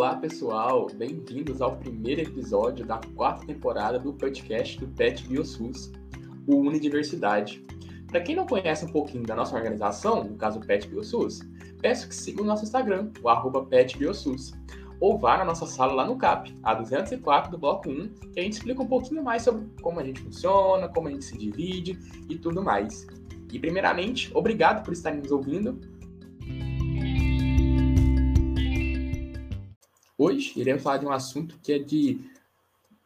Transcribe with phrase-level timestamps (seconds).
[0.00, 0.86] Olá, pessoal!
[0.94, 5.92] Bem-vindos ao primeiro episódio da quarta temporada do podcast do PET BioSUS,
[6.46, 7.62] o Unidiversidade.
[8.06, 11.40] Para quem não conhece um pouquinho da nossa organização, no caso PET BioSUS,
[11.82, 14.54] peço que siga o nosso Instagram, o arroba PetBioSUS,
[15.00, 18.42] ou vá na nossa sala lá no CAP, a 204 do Bloco 1, que a
[18.42, 21.98] gente explica um pouquinho mais sobre como a gente funciona, como a gente se divide
[22.26, 23.06] e tudo mais.
[23.52, 25.78] E, primeiramente, obrigado por estarem nos ouvindo.
[30.22, 32.20] Hoje iremos falar de um assunto que é de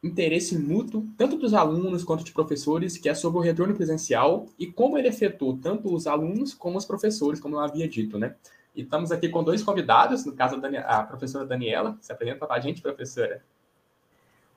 [0.03, 4.67] interesse mútuo, tanto dos alunos quanto de professores, que é sobre o retorno presencial e
[4.67, 8.35] como ele afetou tanto os alunos como os professores, como eu havia dito, né?
[8.75, 11.97] E estamos aqui com dois convidados, no caso a, professora Daniela.
[12.01, 13.41] Se apresenta para a gente, professora.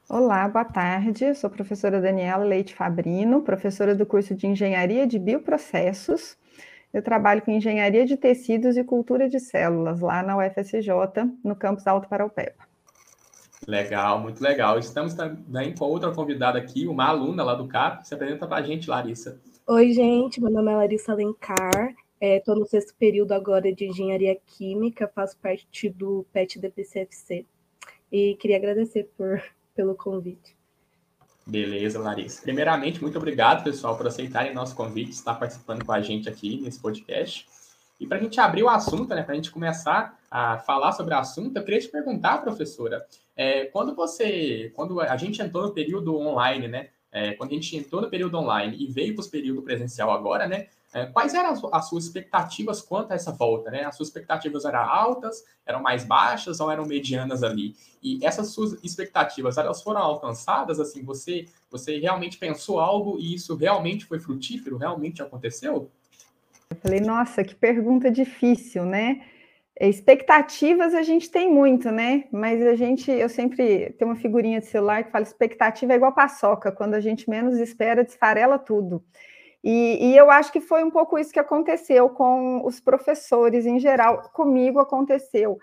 [0.08, 1.26] Olá, boa tarde.
[1.26, 6.36] Eu sou a professora Daniela Leite Fabrino, professora do curso de Engenharia de Bioprocessos.
[6.92, 10.88] Eu trabalho com Engenharia de Tecidos e Cultura de Células, lá na UFSJ,
[11.44, 12.66] no campus Alto Paraupeba.
[13.66, 14.78] Legal, muito legal.
[14.78, 18.06] Estamos também com outra convidada aqui, uma aluna lá do CAP.
[18.06, 19.38] Se apresenta para a gente, Larissa.
[19.66, 20.40] Oi, gente.
[20.40, 21.94] Meu nome é Larissa Alencar.
[22.20, 27.46] Estou é, no sexto período agora de engenharia química, faço parte do PET DPCFC
[28.10, 29.40] e queria agradecer por,
[29.74, 30.57] pelo convite.
[31.48, 32.42] Beleza, Larissa.
[32.42, 36.78] Primeiramente, muito obrigado, pessoal, por aceitarem nosso convite, estar participando com a gente aqui nesse
[36.78, 37.46] podcast.
[37.98, 41.14] E para a gente abrir o assunto, né, para a gente começar a falar sobre
[41.14, 43.02] o assunto, eu queria te perguntar, professora,
[43.34, 47.74] é, quando você, quando a gente entrou no período online, né, é, quando a gente
[47.78, 51.50] entrou no período online e veio para o período presencial agora, né, é, quais eram
[51.50, 53.70] as, as, suas expectativas quanto a essa volta?
[53.70, 53.84] Né?
[53.84, 57.74] As suas expectativas eram altas, eram mais baixas ou eram medianas ali?
[58.02, 60.80] E essas suas expectativas, elas foram alcançadas?
[60.80, 64.78] Assim, você, você realmente pensou algo e isso realmente foi frutífero?
[64.78, 65.90] Realmente aconteceu?
[66.70, 69.22] Eu falei, nossa, que pergunta difícil, né?
[69.80, 72.24] Expectativas a gente tem muito, né?
[72.32, 76.12] Mas a gente, eu sempre tenho uma figurinha de celular que fala: expectativa é igual
[76.12, 79.04] paçoca, quando a gente menos espera, desfarela tudo.
[79.62, 83.78] E, e, eu acho que foi um pouco isso que aconteceu com os professores em
[83.78, 84.30] geral.
[84.32, 85.58] Comigo aconteceu.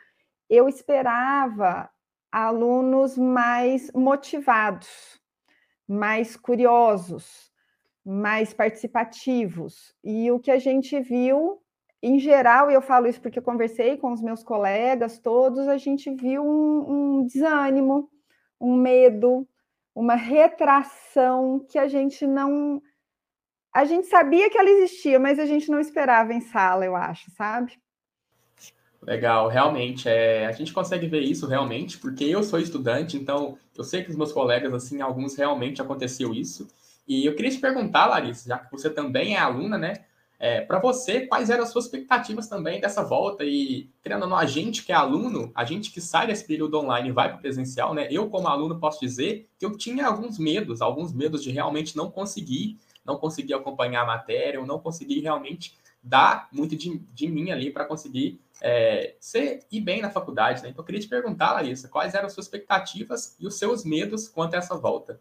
[0.49, 1.89] Eu esperava
[2.31, 4.89] alunos mais motivados,
[5.87, 7.49] mais curiosos,
[8.05, 9.95] mais participativos.
[10.03, 11.61] E o que a gente viu,
[12.03, 15.77] em geral, e eu falo isso porque eu conversei com os meus colegas todos, a
[15.77, 18.09] gente viu um, um desânimo,
[18.59, 19.47] um medo,
[19.95, 22.81] uma retração que a gente não
[23.75, 27.29] a gente sabia que ela existia, mas a gente não esperava em sala, eu acho,
[27.31, 27.73] sabe?
[29.01, 33.83] Legal, realmente, é, a gente consegue ver isso realmente, porque eu sou estudante, então eu
[33.83, 36.69] sei que os meus colegas, assim, alguns realmente aconteceu isso.
[37.05, 40.05] E eu queria te perguntar, Larissa, já que você também é aluna, né?
[40.39, 43.43] É, para você, quais eram as suas expectativas também dessa volta?
[43.43, 47.11] E, querendo a gente que é aluno, a gente que sai desse período online e
[47.11, 48.07] vai para o presencial, né?
[48.09, 52.09] Eu, como aluno, posso dizer que eu tinha alguns medos, alguns medos de realmente não
[52.09, 57.51] conseguir não consegui acompanhar a matéria, eu não consegui realmente dar muito de, de mim
[57.51, 60.61] ali para conseguir é, ser ir bem na faculdade.
[60.61, 60.69] Né?
[60.69, 64.27] Então, eu queria te perguntar, Larissa, quais eram as suas expectativas e os seus medos
[64.27, 65.19] quanto a essa volta?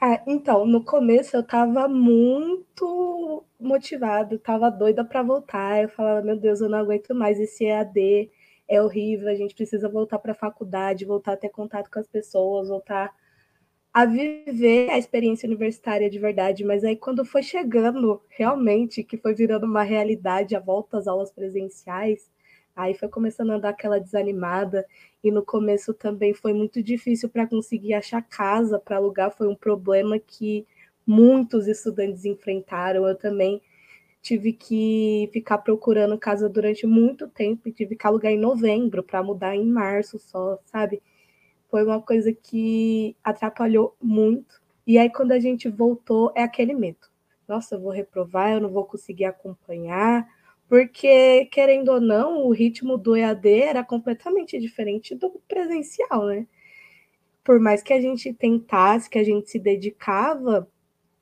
[0.00, 5.82] Ah, então, no começo eu estava muito motivado, estava doida para voltar.
[5.82, 8.30] Eu falava, meu Deus, eu não aguento mais esse EAD,
[8.68, 12.06] é horrível, a gente precisa voltar para a faculdade, voltar a ter contato com as
[12.06, 13.12] pessoas, voltar
[13.92, 19.34] a viver a experiência universitária de verdade, mas aí quando foi chegando realmente, que foi
[19.34, 22.30] virando uma realidade a volta às aulas presenciais,
[22.76, 24.86] aí foi começando a dar aquela desanimada,
[25.24, 29.56] e no começo também foi muito difícil para conseguir achar casa para alugar, foi um
[29.56, 30.66] problema que
[31.06, 33.60] muitos estudantes enfrentaram, eu também
[34.22, 39.22] tive que ficar procurando casa durante muito tempo e tive que alugar em novembro para
[39.22, 41.02] mudar em março só, sabe?
[41.70, 44.60] Foi uma coisa que atrapalhou muito.
[44.86, 47.08] E aí, quando a gente voltou, é aquele medo.
[47.46, 50.26] Nossa, eu vou reprovar, eu não vou conseguir acompanhar,
[50.68, 56.46] porque, querendo ou não, o ritmo do EAD era completamente diferente do presencial, né?
[57.42, 60.68] Por mais que a gente tentasse, que a gente se dedicava,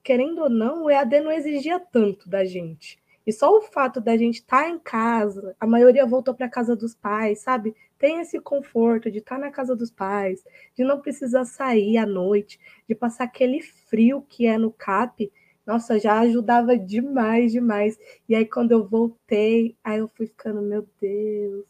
[0.03, 2.99] querendo ou não, o EAD não exigia tanto da gente.
[3.29, 6.75] E só o fato da gente estar tá em casa, a maioria voltou para casa
[6.75, 7.77] dos pais, sabe?
[7.99, 10.43] Tem esse conforto de estar tá na casa dos pais,
[10.75, 12.59] de não precisar sair à noite,
[12.89, 15.31] de passar aquele frio que é no CAP.
[15.67, 17.99] Nossa, já ajudava demais, demais.
[18.27, 21.67] E aí, quando eu voltei, aí eu fui ficando, meu Deus.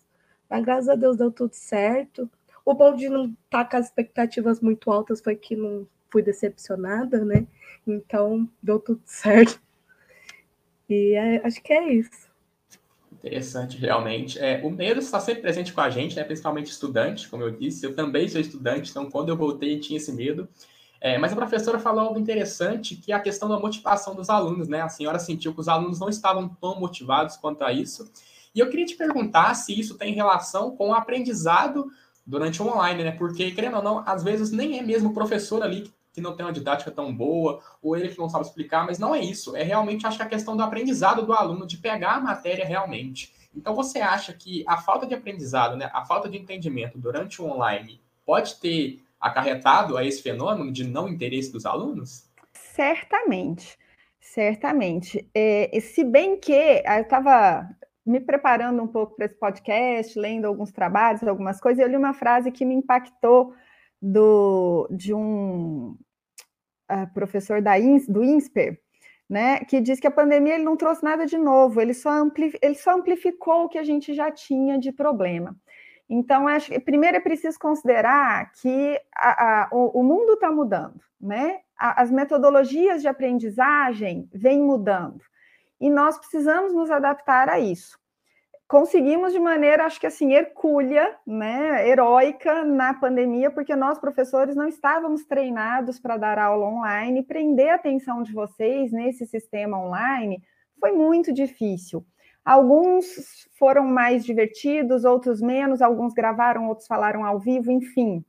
[0.49, 2.31] Mas graças a Deus deu tudo certo.
[2.65, 6.23] O bom de não estar tá com as expectativas muito altas foi que não fui
[6.23, 7.49] decepcionada, né?
[7.85, 9.61] Então, deu tudo certo.
[10.89, 12.29] E é, acho que é isso.
[13.13, 14.39] Interessante, realmente.
[14.39, 16.25] É, o medo está sempre presente com a gente, né?
[16.25, 17.85] principalmente estudante, como eu disse.
[17.85, 20.49] Eu também sou estudante, então quando eu voltei tinha esse medo.
[21.01, 24.69] É, mas a professora falou algo interessante, que é a questão da motivação dos alunos,
[24.69, 24.81] né?
[24.81, 28.11] A senhora sentiu que os alunos não estavam tão motivados quanto a isso.
[28.55, 31.89] E eu queria te perguntar se isso tem relação com o aprendizado
[32.27, 33.13] durante o online, né?
[33.13, 36.45] Porque, querendo ou não, às vezes nem é mesmo o professor ali que não tem
[36.45, 39.57] uma didática tão boa, ou ele que não sabe explicar, mas não é isso.
[39.57, 43.35] É realmente, acho que a questão do aprendizado do aluno, de pegar a matéria realmente.
[43.55, 47.47] Então, você acha que a falta de aprendizado, né, a falta de entendimento durante o
[47.47, 52.29] online pode ter acarretado a esse fenômeno de não interesse dos alunos?
[52.53, 53.77] Certamente,
[54.21, 55.29] certamente.
[55.35, 57.69] É, se bem que eu estava
[58.07, 62.15] me preparando um pouco para esse podcast, lendo alguns trabalhos, algumas coisas, eu li uma
[62.15, 63.53] frase que me impactou
[64.01, 65.97] do, de um
[67.07, 68.81] professor da INS, do INSPER,
[69.29, 72.11] né, que diz que a pandemia ele não trouxe nada de novo, ele só,
[72.63, 75.55] ele só amplificou o que a gente já tinha de problema.
[76.09, 80.99] Então, acho que primeiro é preciso considerar que a, a, o, o, mundo está mudando,
[81.21, 81.61] né?
[81.79, 85.21] A, as metodologias de aprendizagem vêm mudando
[85.79, 87.99] e nós precisamos nos adaptar a isso
[88.69, 94.69] conseguimos de maneira, acho que assim, hercúlea, né, heróica na pandemia, porque nós, professores, não
[94.69, 100.43] estávamos treinados para dar aula online, prender a atenção de vocês nesse sistema online
[100.79, 102.07] foi muito difícil.
[102.45, 108.25] Alguns foram mais divertidos, outros menos, alguns gravaram, outros falaram ao vivo, enfim.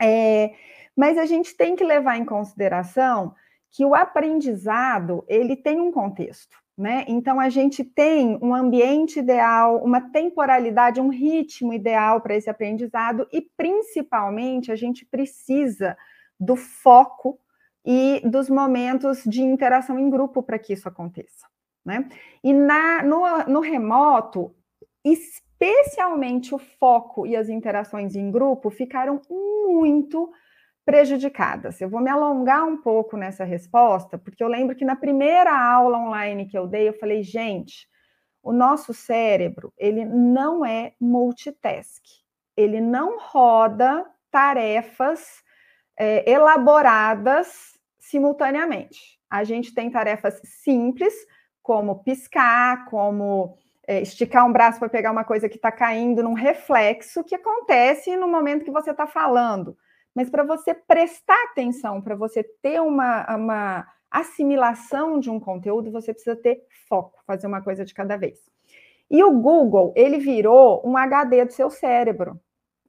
[0.00, 0.52] É,
[0.96, 3.34] mas a gente tem que levar em consideração
[3.70, 6.61] que o aprendizado ele tem um contexto.
[6.76, 7.04] Né?
[7.06, 13.28] Então, a gente tem um ambiente ideal, uma temporalidade, um ritmo ideal para esse aprendizado,
[13.30, 15.96] e principalmente a gente precisa
[16.40, 17.38] do foco
[17.84, 21.46] e dos momentos de interação em grupo para que isso aconteça.
[21.84, 22.08] Né?
[22.42, 24.54] E na, no, no remoto,
[25.04, 30.32] especialmente o foco e as interações em grupo ficaram muito
[30.84, 31.80] prejudicadas.
[31.80, 35.98] Eu vou me alongar um pouco nessa resposta, porque eu lembro que na primeira aula
[35.98, 37.88] online que eu dei, eu falei, gente,
[38.42, 42.02] o nosso cérebro, ele não é multitask.
[42.56, 45.42] Ele não roda tarefas
[45.96, 49.20] é, elaboradas simultaneamente.
[49.30, 51.14] A gente tem tarefas simples,
[51.62, 53.56] como piscar, como
[53.86, 58.16] é, esticar um braço para pegar uma coisa que está caindo num reflexo que acontece
[58.16, 59.76] no momento que você está falando.
[60.14, 66.12] Mas para você prestar atenção, para você ter uma, uma assimilação de um conteúdo, você
[66.12, 68.38] precisa ter foco, fazer uma coisa de cada vez.
[69.10, 72.40] E o Google, ele virou um HD do seu cérebro,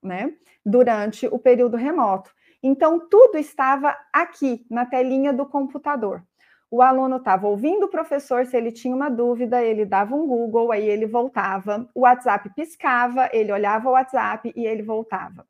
[0.01, 0.33] né?
[0.65, 2.31] Durante o período remoto.
[2.61, 6.23] Então, tudo estava aqui, na telinha do computador.
[6.71, 10.71] O aluno estava ouvindo o professor, se ele tinha uma dúvida, ele dava um Google,
[10.71, 11.87] aí ele voltava.
[11.93, 15.45] O WhatsApp piscava, ele olhava o WhatsApp e ele voltava.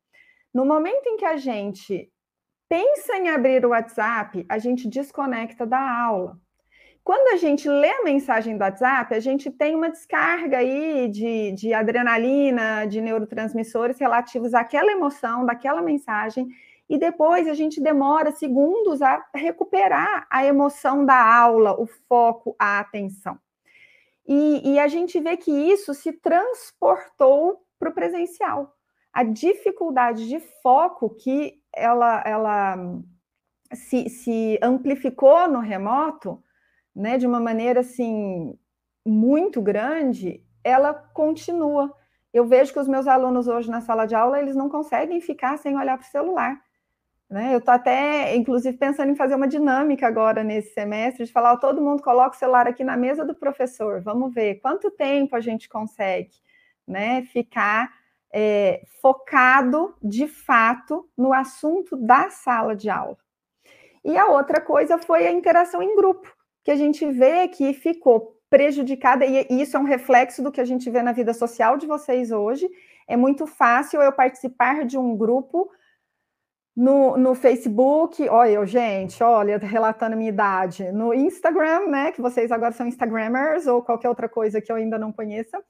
[0.53, 2.11] No momento em que a gente
[2.69, 6.39] pensa em abrir o WhatsApp, a gente desconecta da aula.
[7.03, 11.51] Quando a gente lê a mensagem do WhatsApp, a gente tem uma descarga aí de,
[11.53, 16.47] de adrenalina, de neurotransmissores relativos àquela emoção, daquela mensagem,
[16.88, 22.79] e depois a gente demora segundos a recuperar a emoção da aula, o foco, a
[22.79, 23.39] atenção.
[24.25, 28.73] E, e a gente vê que isso se transportou para o presencial
[29.13, 32.77] a dificuldade de foco que ela, ela
[33.73, 36.43] se, se amplificou no remoto,
[36.95, 38.57] né, de uma maneira assim
[39.05, 41.93] muito grande, ela continua.
[42.33, 45.57] Eu vejo que os meus alunos hoje na sala de aula, eles não conseguem ficar
[45.57, 46.59] sem olhar para o celular.
[47.29, 47.53] Né?
[47.53, 51.81] Eu estou até, inclusive, pensando em fazer uma dinâmica agora nesse semestre, de falar, todo
[51.81, 55.69] mundo coloca o celular aqui na mesa do professor, vamos ver quanto tempo a gente
[55.69, 56.31] consegue
[56.87, 57.91] né, ficar
[58.33, 63.18] é, focado de fato no assunto da sala de aula.
[64.04, 66.28] E a outra coisa foi a interação em grupo,
[66.63, 70.66] que a gente vê que ficou prejudicada, e isso é um reflexo do que a
[70.66, 72.69] gente vê na vida social de vocês hoje.
[73.07, 75.71] É muito fácil eu participar de um grupo
[76.75, 82.73] no, no Facebook, olha, gente, olha, relatando minha idade, no Instagram, né, que vocês agora
[82.73, 85.63] são Instagrammers ou qualquer outra coisa que eu ainda não conheça,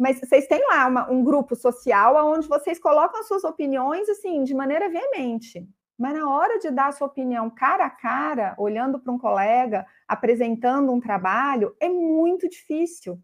[0.00, 4.42] mas vocês têm lá uma, um grupo social onde vocês colocam as suas opiniões assim
[4.44, 5.68] de maneira veemente.
[5.98, 9.86] Mas na hora de dar a sua opinião cara a cara, olhando para um colega,
[10.08, 13.20] apresentando um trabalho, é muito difícil.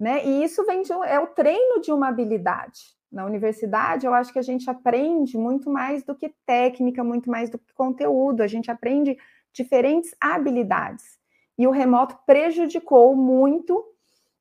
[0.00, 0.24] Né?
[0.24, 2.96] E isso vem de, é o treino de uma habilidade.
[3.12, 7.50] Na universidade, eu acho que a gente aprende muito mais do que técnica, muito mais
[7.50, 9.18] do que conteúdo, a gente aprende
[9.52, 11.04] diferentes habilidades.
[11.58, 13.84] E o remoto prejudicou muito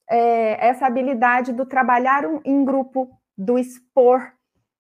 [0.10, 4.32] é, essa habilidade do trabalhar em grupo, do expor,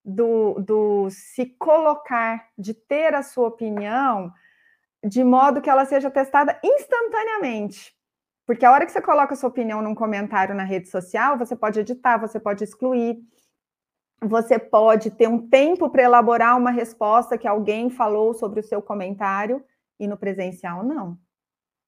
[0.03, 4.31] do, do se colocar, de ter a sua opinião,
[5.03, 7.95] de modo que ela seja testada instantaneamente.
[8.45, 11.55] Porque a hora que você coloca a sua opinião num comentário na rede social, você
[11.55, 13.17] pode editar, você pode excluir,
[14.21, 18.81] você pode ter um tempo para elaborar uma resposta que alguém falou sobre o seu
[18.81, 19.63] comentário,
[19.99, 21.17] e no presencial, não.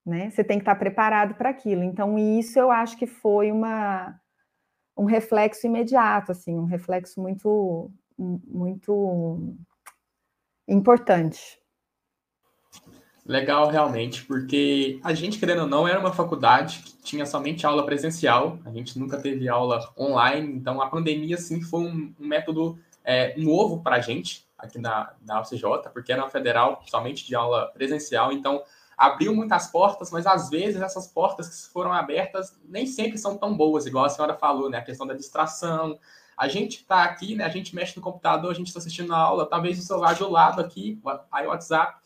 [0.07, 0.29] Né?
[0.29, 1.83] Você tem que estar preparado para aquilo.
[1.83, 4.17] Então, isso eu acho que foi uma,
[4.97, 9.53] um reflexo imediato, assim, um reflexo muito, muito
[10.65, 11.59] importante.
[13.25, 17.85] Legal, realmente, porque a gente, querendo ou não, era uma faculdade que tinha somente aula
[17.85, 22.79] presencial, a gente nunca teve aula online, então a pandemia, sim, foi um, um método
[23.03, 27.35] é, novo para a gente aqui na, na UCJ, porque era uma federal somente de
[27.35, 28.63] aula presencial, então
[28.97, 33.55] abriu muitas portas, mas às vezes essas portas que foram abertas nem sempre são tão
[33.55, 34.79] boas, igual a senhora falou, né?
[34.79, 35.99] A questão da distração.
[36.35, 37.45] A gente está aqui, né?
[37.45, 40.29] A gente mexe no computador, a gente está assistindo a aula, talvez o celular do
[40.29, 40.99] lado aqui,
[41.31, 42.01] aí o WhatsApp,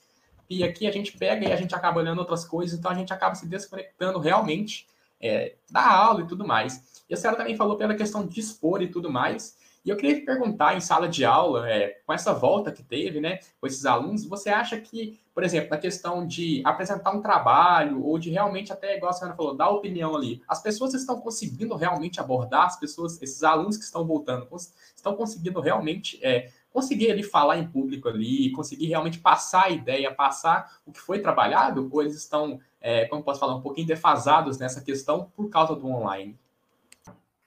[0.49, 3.13] e aqui a gente pega e a gente acaba olhando outras coisas, então a gente
[3.13, 4.85] acaba se desconectando realmente
[5.21, 7.03] é, da aula e tudo mais.
[7.09, 9.55] E a senhora também falou pela questão de expor e tudo mais.
[9.83, 13.39] E eu queria perguntar, em sala de aula, é, com essa volta que teve, né,
[13.59, 18.19] com esses alunos, você acha que, por exemplo, na questão de apresentar um trabalho, ou
[18.19, 22.19] de realmente até, igual a senhora falou, dar opinião ali, as pessoas estão conseguindo realmente
[22.19, 24.47] abordar, as pessoas, esses alunos que estão voltando,
[24.95, 30.13] estão conseguindo realmente é, conseguir ali falar em público ali, conseguir realmente passar a ideia,
[30.13, 34.59] passar o que foi trabalhado, ou eles estão, é, como posso falar, um pouquinho defasados
[34.59, 36.37] nessa questão por causa do online?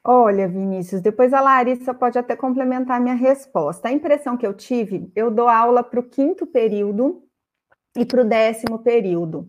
[0.06, 3.88] Olha, Vinícius, depois a Larissa pode até complementar minha resposta.
[3.88, 7.23] A impressão que eu tive, eu dou aula para o quinto período
[7.96, 9.49] e para o décimo período.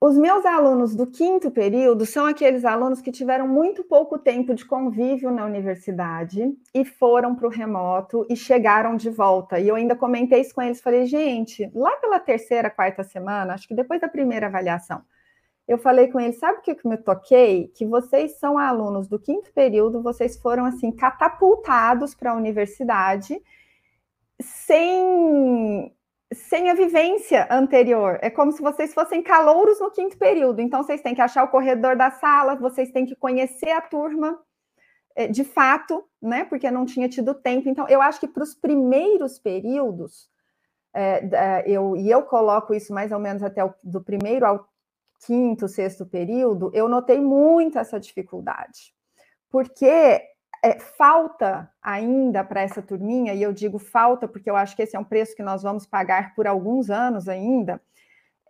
[0.00, 4.64] Os meus alunos do quinto período são aqueles alunos que tiveram muito pouco tempo de
[4.64, 9.60] convívio na universidade e foram para o remoto e chegaram de volta.
[9.60, 13.68] E eu ainda comentei isso com eles, falei, gente, lá pela terceira, quarta semana, acho
[13.68, 15.02] que depois da primeira avaliação,
[15.66, 17.68] eu falei com eles, sabe o que eu me toquei?
[17.68, 23.40] Que vocês são alunos do quinto período, vocês foram assim catapultados para a universidade
[24.40, 25.94] sem
[26.34, 28.18] sem a vivência anterior.
[28.22, 30.60] É como se vocês fossem calouros no quinto período.
[30.60, 34.38] Então, vocês têm que achar o corredor da sala, vocês têm que conhecer a turma
[35.14, 36.44] eh, de fato, né?
[36.44, 37.68] Porque não tinha tido tempo.
[37.68, 40.30] Então, eu acho que para os primeiros períodos,
[40.94, 44.71] é, eu, e eu coloco isso mais ou menos até o, do primeiro ao
[45.24, 48.94] quinto, sexto período, eu notei muito essa dificuldade.
[49.50, 50.20] Porque
[50.64, 54.96] é, falta ainda para essa turminha, e eu digo falta porque eu acho que esse
[54.96, 57.82] é um preço que nós vamos pagar por alguns anos ainda,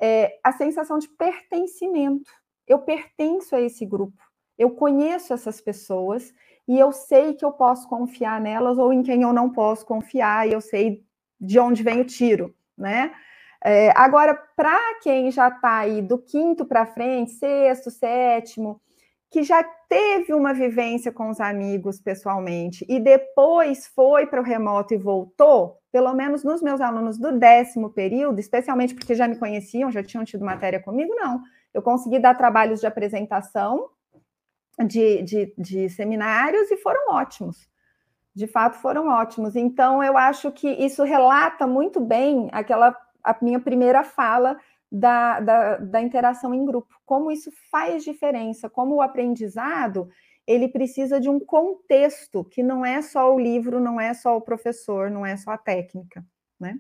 [0.00, 2.31] é, a sensação de pertencimento.
[2.67, 4.23] Eu pertenço a esse grupo,
[4.59, 6.33] eu conheço essas pessoas
[6.69, 10.49] e eu sei que eu posso confiar nelas ou em quem eu não posso confiar,
[10.49, 11.05] e eu sei
[11.41, 13.12] de onde vem o tiro, né?
[13.64, 18.81] É, agora, para quem já está aí do quinto para frente, sexto, sétimo,
[19.31, 24.92] que já teve uma vivência com os amigos pessoalmente e depois foi para o remoto
[24.92, 29.90] e voltou, pelo menos nos meus alunos do décimo período, especialmente porque já me conheciam,
[29.90, 31.40] já tinham tido matéria comigo, não.
[31.73, 33.88] Eu consegui dar trabalhos de apresentação
[34.87, 37.69] de, de, de seminários e foram ótimos.
[38.35, 39.57] De fato, foram ótimos.
[39.57, 44.59] Então, eu acho que isso relata muito bem aquela a minha primeira fala
[44.91, 50.09] da, da, da interação em grupo, como isso faz diferença, como o aprendizado
[50.47, 54.41] ele precisa de um contexto que não é só o livro, não é só o
[54.41, 56.25] professor, não é só a técnica,
[56.59, 56.79] né?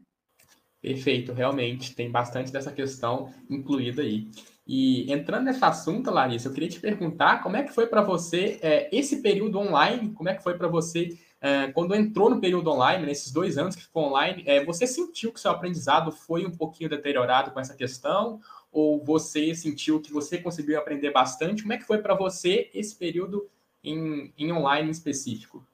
[0.80, 4.28] Perfeito, realmente tem bastante dessa questão incluída aí.
[4.66, 8.58] E entrando nesse assunto, Larissa, eu queria te perguntar como é que foi para você
[8.60, 12.70] é, esse período online, como é que foi para você é, quando entrou no período
[12.70, 16.52] online, nesses dois anos que ficou online, é, você sentiu que seu aprendizado foi um
[16.52, 18.40] pouquinho deteriorado com essa questão?
[18.70, 21.62] Ou você sentiu que você conseguiu aprender bastante?
[21.62, 23.50] Como é que foi para você esse período
[23.82, 25.66] em, em online específico?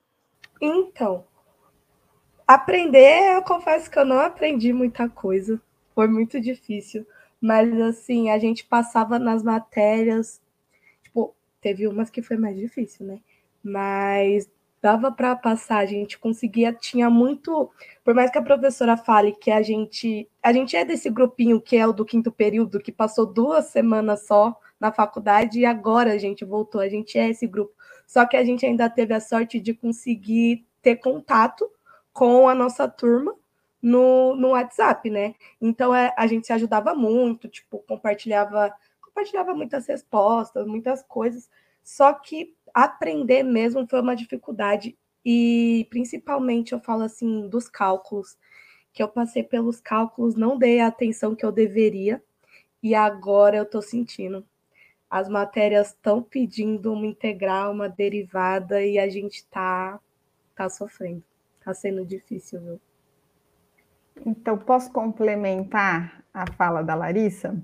[0.58, 1.26] Então,
[2.46, 5.60] aprender, eu confesso que eu não aprendi muita coisa.
[5.94, 7.06] Foi muito difícil.
[7.38, 10.40] Mas, assim, a gente passava nas matérias.
[11.02, 13.20] Tipo, teve umas que foi mais difícil, né?
[13.62, 14.48] Mas
[14.80, 17.70] dava para passar, a gente conseguia, tinha muito,
[18.04, 21.76] por mais que a professora fale que a gente, a gente é desse grupinho que
[21.76, 26.18] é o do quinto período, que passou duas semanas só na faculdade e agora a
[26.18, 27.72] gente voltou, a gente é esse grupo.
[28.06, 31.68] Só que a gente ainda teve a sorte de conseguir ter contato
[32.12, 33.34] com a nossa turma
[33.82, 35.34] no, no WhatsApp, né?
[35.60, 41.50] Então é, a gente se ajudava muito, tipo, compartilhava, compartilhava muitas respostas, muitas coisas.
[41.84, 42.54] Só que
[42.84, 48.38] aprender mesmo foi uma dificuldade e principalmente eu falo assim dos cálculos,
[48.92, 52.22] que eu passei pelos cálculos, não dei a atenção que eu deveria
[52.82, 54.44] e agora eu estou sentindo.
[55.10, 59.98] As matérias estão pedindo uma integral, uma derivada e a gente está
[60.54, 61.22] tá sofrendo.
[61.58, 62.80] Está sendo difícil, viu?
[64.26, 67.56] Então, posso complementar a fala da Larissa?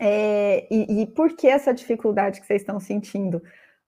[0.00, 3.42] É, e, e, por que essa dificuldade que vocês estão sentindo?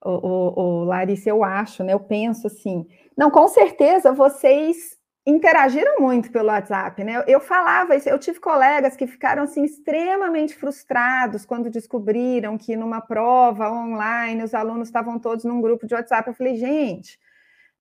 [0.04, 1.94] O, o, Larissa, eu acho, né?
[1.94, 7.24] Eu penso assim, não, com certeza vocês interagiram muito pelo WhatsApp, né?
[7.26, 13.00] Eu falava isso, eu tive colegas que ficaram assim extremamente frustrados quando descobriram que numa
[13.00, 16.28] prova online os alunos estavam todos num grupo de WhatsApp.
[16.28, 17.18] Eu falei, gente,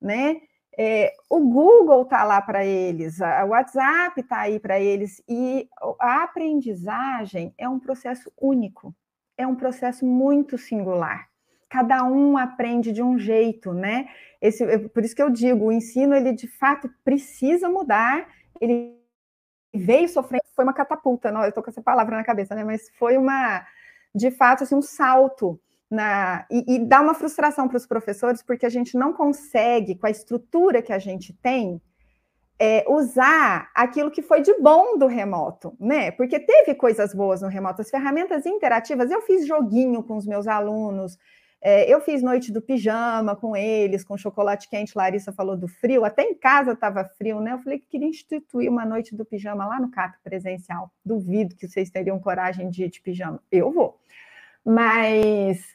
[0.01, 0.37] né?
[0.77, 6.23] É, o Google está lá para eles, o WhatsApp está aí para eles, e a
[6.23, 8.95] aprendizagem é um processo único,
[9.37, 11.27] é um processo muito singular.
[11.73, 14.07] Cada um aprende de um jeito, né?
[14.39, 18.27] Esse, por isso que eu digo, o ensino ele de fato precisa mudar.
[18.61, 18.95] Ele
[19.73, 22.63] veio sofrendo, foi uma catapulta, não, eu estou com essa palavra na cabeça, né?
[22.63, 23.65] Mas foi uma,
[24.13, 28.67] de fato, assim, um salto na, e, e dá uma frustração para os professores, porque
[28.67, 31.81] a gente não consegue, com a estrutura que a gente tem,
[32.59, 36.11] é, usar aquilo que foi de bom do remoto, né?
[36.11, 39.09] Porque teve coisas boas no remoto, as ferramentas interativas.
[39.09, 41.17] Eu fiz joguinho com os meus alunos,
[41.65, 44.97] é, eu fiz noite do pijama com eles, com chocolate quente.
[44.97, 47.53] Larissa falou do frio, até em casa estava frio, né?
[47.53, 50.91] Eu falei que queria instituir uma noite do pijama lá no CAP presencial.
[51.05, 53.41] Duvido que vocês teriam coragem de ir de pijama.
[53.49, 53.97] Eu vou.
[54.65, 55.65] Mas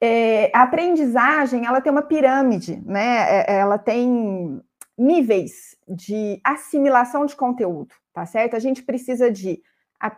[0.00, 3.40] é, a aprendizagem ela tem uma pirâmide, né?
[3.40, 4.62] É, ela tem
[4.96, 8.54] níveis de assimilação de conteúdo, tá certo?
[8.54, 9.60] A gente precisa de,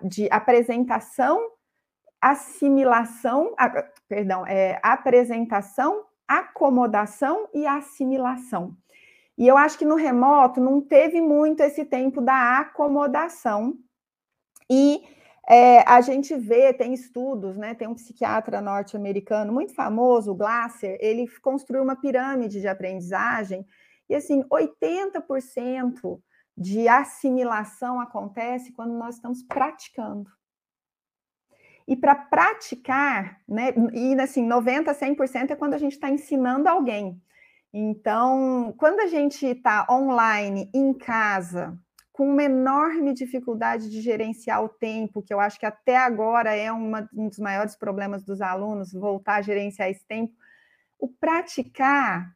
[0.02, 1.40] de apresentação,
[2.20, 3.68] assimilação, a,
[4.08, 8.76] perdão, é, apresentação, acomodação e assimilação.
[9.38, 13.75] E eu acho que no remoto não teve muito esse tempo da acomodação
[14.69, 15.02] e
[15.49, 17.73] é, a gente vê, tem estudos, né?
[17.75, 23.64] Tem um psiquiatra norte-americano muito famoso, o Glasser, ele construiu uma pirâmide de aprendizagem,
[24.08, 26.21] e assim, 80%
[26.56, 30.30] de assimilação acontece quando nós estamos praticando.
[31.86, 33.72] E para praticar, né?
[33.92, 37.20] E assim, 90%, 100% é quando a gente está ensinando alguém.
[37.72, 41.78] Então, quando a gente está online, em casa,
[42.16, 46.72] com uma enorme dificuldade de gerenciar o tempo, que eu acho que até agora é
[46.72, 50.32] uma, um dos maiores problemas dos alunos, voltar a gerenciar esse tempo.
[50.99, 52.34] O praticar,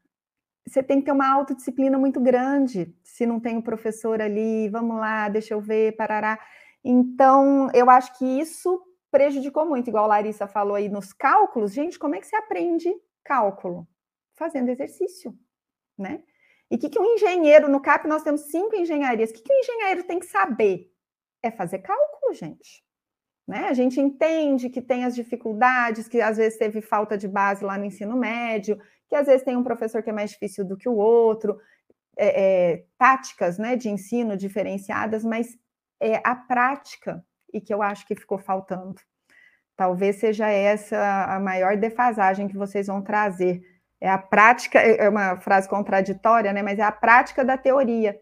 [0.66, 4.98] você tem que ter uma autodisciplina muito grande, se não tem o professor ali, vamos
[4.98, 6.38] lá, deixa eu ver, parará.
[6.84, 8.78] Então, eu acho que isso
[9.10, 11.72] prejudicou muito, igual a Larissa falou aí nos cálculos.
[11.72, 12.92] Gente, como é que você aprende
[13.24, 13.86] cálculo?
[14.34, 15.36] Fazendo exercício,
[15.98, 16.22] né?
[16.70, 19.52] E o que, que um engenheiro, no CAP nós temos cinco engenharias, o que, que
[19.52, 20.88] um engenheiro tem que saber?
[21.42, 22.84] É fazer cálculo, gente.
[23.46, 23.66] Né?
[23.68, 27.76] A gente entende que tem as dificuldades, que às vezes teve falta de base lá
[27.76, 30.88] no ensino médio, que às vezes tem um professor que é mais difícil do que
[30.88, 31.58] o outro,
[32.16, 35.58] é, é, táticas né, de ensino diferenciadas, mas
[35.98, 39.00] é a prática e que eu acho que ficou faltando.
[39.76, 43.62] Talvez seja essa a maior defasagem que vocês vão trazer
[44.00, 46.62] é a prática, é, é uma frase contraditória, né?
[46.62, 48.18] Mas é a prática da teoria.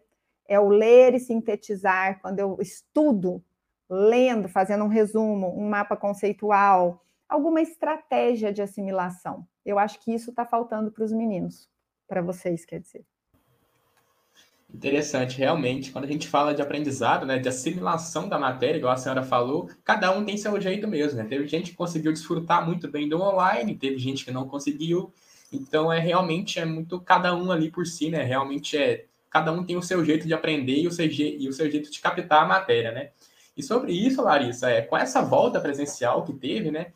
[0.47, 2.21] É o ler e sintetizar.
[2.21, 3.43] Quando eu estudo,
[3.89, 9.47] lendo, fazendo um resumo, um mapa conceitual, alguma estratégia de assimilação.
[9.65, 11.69] Eu acho que isso está faltando para os meninos,
[12.09, 13.05] para vocês, quer dizer.
[14.73, 15.91] Interessante, realmente.
[15.91, 19.71] Quando a gente fala de aprendizado, né, de assimilação da matéria, igual a senhora falou,
[19.83, 21.25] cada um tem seu jeito mesmo, né?
[21.25, 25.13] Teve gente que conseguiu desfrutar muito bem do online, teve gente que não conseguiu.
[25.51, 28.23] Então é realmente é muito cada um ali por si, né?
[28.23, 31.53] Realmente é cada um tem o seu jeito de aprender e o seu, e o
[31.53, 33.11] seu jeito de captar a matéria, né?
[33.57, 36.93] E sobre isso, Larissa, é, com essa volta presencial que teve, né?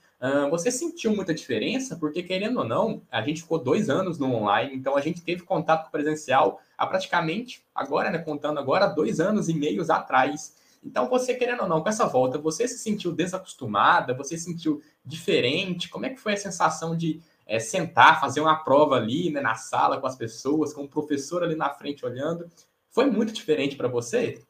[0.51, 1.97] Você sentiu muita diferença?
[1.97, 5.43] Porque, querendo ou não, a gente ficou dois anos no online, então a gente teve
[5.43, 8.19] contato presencial há praticamente, agora, né?
[8.19, 10.55] Contando agora, dois anos e meios atrás.
[10.85, 14.15] Então, você, querendo ou não, com essa volta, você se sentiu desacostumada?
[14.15, 15.89] Você se sentiu diferente?
[15.89, 19.55] Como é que foi a sensação de é, sentar, fazer uma prova ali né, na
[19.55, 22.51] sala com as pessoas, com o professor ali na frente olhando.
[22.91, 24.43] Foi muito diferente para você?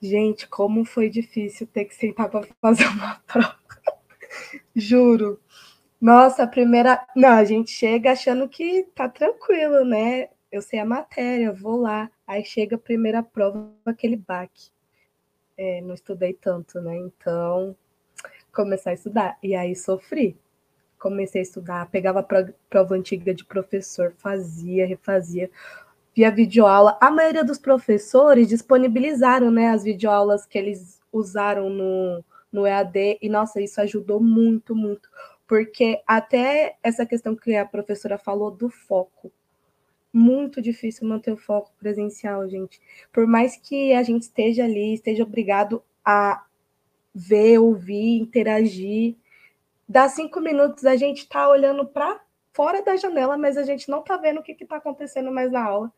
[0.00, 3.65] Gente, como foi difícil ter que sentar para fazer uma prova.
[4.76, 5.40] Juro.
[6.00, 7.04] Nossa, a primeira.
[7.16, 10.28] Não, a gente chega achando que tá tranquilo, né?
[10.52, 12.10] Eu sei a matéria, vou lá.
[12.26, 14.70] Aí chega a primeira prova, aquele baque.
[15.56, 16.96] É, não estudei tanto, né?
[16.98, 17.76] Então,
[18.52, 19.38] começar a estudar.
[19.42, 20.38] E aí sofri
[20.98, 22.26] comecei a estudar, pegava
[22.68, 25.50] prova antiga de professor, fazia, refazia,
[26.14, 26.98] via videoaula.
[27.00, 32.24] A maioria dos professores disponibilizaram né, as videoaulas que eles usaram no,
[32.56, 35.10] no EAD, e nossa, isso ajudou muito, muito,
[35.46, 39.30] porque até essa questão que a professora falou do foco,
[40.10, 42.80] muito difícil manter o foco presencial, gente.
[43.12, 46.46] Por mais que a gente esteja ali, esteja obrigado a
[47.14, 49.16] ver, ouvir, interagir,
[49.86, 52.20] dá cinco minutos a gente está olhando para
[52.54, 55.62] fora da janela, mas a gente não está vendo o que está acontecendo mais na
[55.62, 55.92] aula.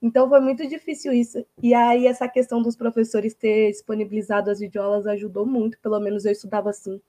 [0.00, 1.44] Então foi muito difícil isso.
[1.62, 6.32] E aí essa questão dos professores ter disponibilizado as videoaulas ajudou muito, pelo menos eu
[6.32, 7.00] estudava assim.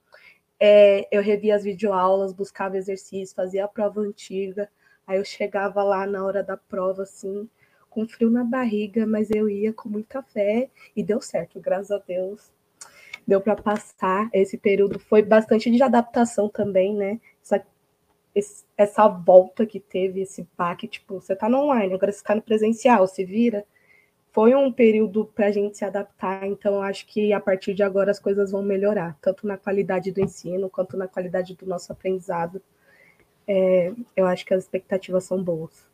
[0.60, 4.70] É, eu revia as videoaulas, buscava exercícios, fazia a prova antiga.
[5.08, 7.50] Aí eu chegava lá na hora da prova, assim,
[7.90, 11.98] com frio na barriga, mas eu ia com muita fé e deu certo, graças a
[12.00, 12.52] Deus.
[13.28, 14.30] Deu para passar.
[14.34, 17.20] Esse período foi bastante de adaptação também, né?
[17.44, 17.66] Essa,
[18.78, 22.42] essa volta que teve, esse baque, tipo, você tá no online, agora você tá no
[22.42, 23.66] presencial, se vira.
[24.32, 28.12] Foi um período para a gente se adaptar, então acho que a partir de agora
[28.12, 32.62] as coisas vão melhorar, tanto na qualidade do ensino quanto na qualidade do nosso aprendizado
[33.52, 35.90] é, eu acho que as expectativas são boas.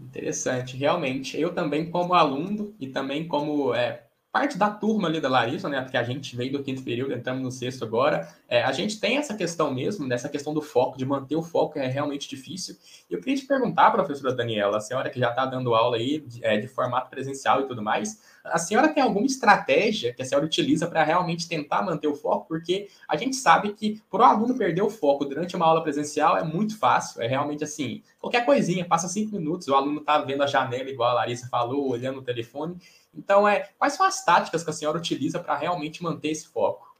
[0.00, 1.38] Interessante, realmente.
[1.38, 4.05] Eu também, como aluno e também como é,
[4.36, 5.80] parte da turma ali da Larissa, né?
[5.80, 8.28] Porque a gente veio do quinto período, entramos no sexto agora.
[8.46, 11.78] É, a gente tem essa questão mesmo, dessa questão do foco, de manter o foco
[11.78, 12.76] é realmente difícil.
[13.08, 16.20] E eu queria te perguntar, professora Daniela, a senhora que já está dando aula aí
[16.20, 18.20] de, é, de, formato presencial e tudo mais,
[18.52, 22.46] a senhora tem alguma estratégia que a senhora utiliza para realmente tentar manter o foco?
[22.48, 26.36] Porque a gente sabe que para o aluno perder o foco durante uma aula presencial
[26.36, 30.42] é muito fácil, é realmente assim, qualquer coisinha, passa cinco minutos, o aluno está vendo
[30.42, 32.76] a janela, igual a Larissa falou, olhando o telefone,
[33.16, 36.94] então, é, quais são as táticas que a senhora utiliza para realmente manter esse foco?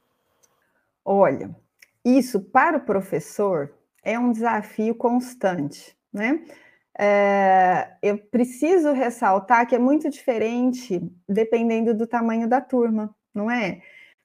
[1.05, 1.55] Olha,
[2.03, 3.71] isso para o professor
[4.03, 6.43] é um desafio constante, né?
[6.99, 13.81] É, eu preciso ressaltar que é muito diferente dependendo do tamanho da turma, não é?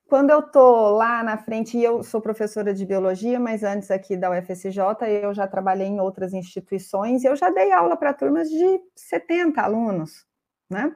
[0.08, 4.16] Quando eu estou lá na frente, e eu sou professora de biologia, mas antes aqui
[4.16, 4.78] da UFSJ,
[5.22, 9.62] eu já trabalhei em outras instituições e eu já dei aula para turmas de 70
[9.62, 10.26] alunos,
[10.70, 10.94] né?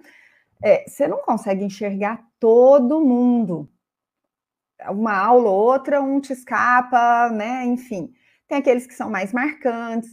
[0.63, 3.69] é, você não consegue enxergar todo mundo.
[4.91, 7.65] Uma aula ou outra, um te escapa, né?
[7.65, 8.13] Enfim,
[8.47, 10.11] tem aqueles que são mais marcantes.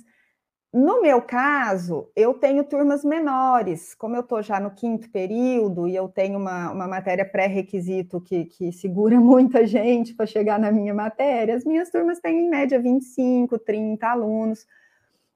[0.73, 5.95] No meu caso, eu tenho turmas menores, como eu estou já no quinto período e
[5.95, 10.93] eu tenho uma, uma matéria pré-requisito que, que segura muita gente para chegar na minha
[10.93, 14.65] matéria, as minhas turmas têm em média 25, 30 alunos.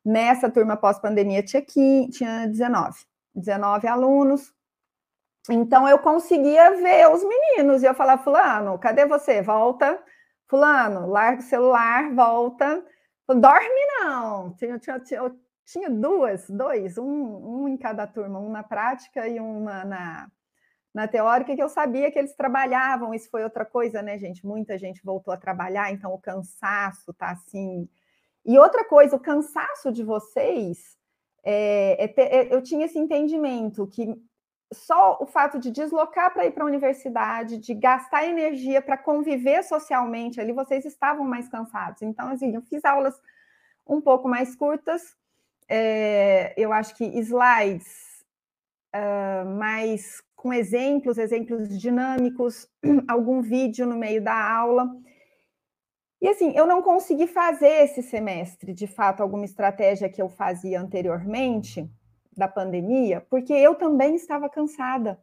[0.04, 2.98] Nessa turma pós-pandemia tinha, tinha 19,
[3.36, 4.54] 19 alunos,
[5.50, 9.42] então eu conseguia ver os meninos e eu falava, fulano, cadê você?
[9.42, 10.00] Volta.
[10.48, 12.84] Fulano, larga o celular, volta.
[13.28, 14.54] Dorme não.
[14.54, 15.36] Tinha, tinha, tinha,
[15.66, 20.32] tinha duas, dois, um, um em cada turma, um na prática e uma na,
[20.94, 23.14] na teórica, que eu sabia que eles trabalhavam.
[23.14, 24.46] Isso foi outra coisa, né, gente?
[24.46, 27.90] Muita gente voltou a trabalhar, então o cansaço tá assim.
[28.46, 30.98] E outra coisa, o cansaço de vocês,
[31.44, 34.16] é, é, é, eu tinha esse entendimento que
[34.74, 39.64] só o fato de deslocar para ir para a universidade, de gastar energia para conviver
[39.64, 42.02] socialmente ali, vocês estavam mais cansados.
[42.02, 43.20] Então, assim, eu fiz aulas
[43.86, 45.16] um pouco mais curtas,
[45.70, 48.08] é, eu acho que slides
[48.96, 52.70] uh, mais com exemplos, exemplos dinâmicos,
[53.08, 54.90] algum vídeo no meio da aula.
[56.22, 60.80] E assim, eu não consegui fazer esse semestre, de fato, alguma estratégia que eu fazia
[60.80, 61.90] anteriormente,
[62.38, 65.20] da pandemia, porque eu também estava cansada.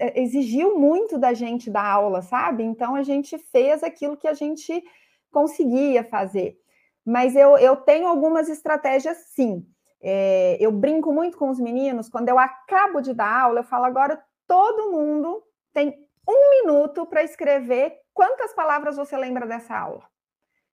[0.00, 2.62] É, exigiu muito da gente da aula, sabe?
[2.62, 4.82] Então a gente fez aquilo que a gente
[5.30, 6.58] conseguia fazer.
[7.04, 9.64] Mas eu, eu tenho algumas estratégias sim.
[10.00, 13.84] É, eu brinco muito com os meninos, quando eu acabo de dar aula, eu falo
[13.84, 20.04] agora todo mundo tem um minuto para escrever quantas palavras você lembra dessa aula.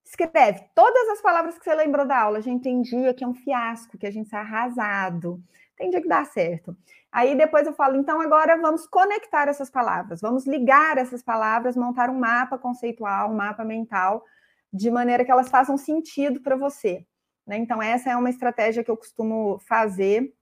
[0.04, 2.38] Escreve todas as palavras que você lembrou da aula.
[2.38, 5.42] A gente tem dia que é um fiasco, que a gente está arrasado
[5.78, 6.76] tem dia que dá certo.
[7.12, 12.10] Aí depois eu falo, então agora vamos conectar essas palavras, vamos ligar essas palavras, montar
[12.10, 14.24] um mapa conceitual, um mapa mental,
[14.72, 17.06] de maneira que elas façam sentido para você.
[17.48, 17.58] Né?
[17.58, 20.34] Então, essa é uma estratégia que eu costumo fazer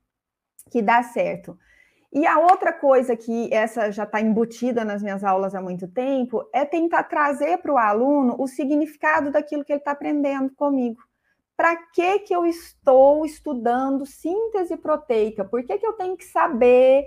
[0.70, 1.56] que dá certo.
[2.12, 6.48] E a outra coisa que essa já está embutida nas minhas aulas há muito tempo
[6.52, 11.02] é tentar trazer para o aluno o significado daquilo que ele está aprendendo comigo
[11.56, 15.44] para que, que eu estou estudando síntese proteica?
[15.44, 17.06] Por que, que eu tenho que saber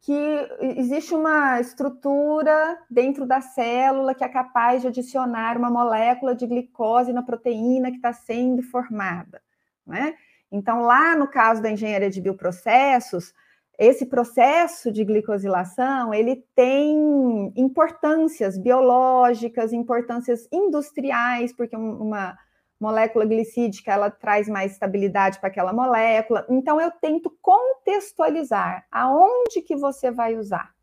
[0.00, 0.48] que
[0.78, 7.12] existe uma estrutura dentro da célula que é capaz de adicionar uma molécula de glicose
[7.12, 9.42] na proteína que está sendo formada.
[9.86, 10.14] Né?
[10.50, 13.34] Então, lá no caso da engenharia de bioprocessos,
[13.78, 22.38] esse processo de glicosilação ele tem importâncias biológicas, importâncias industriais, porque uma
[22.80, 26.46] molécula glicídica ela traz mais estabilidade para aquela molécula.
[26.48, 30.74] Então eu tento contextualizar aonde que você vai usar,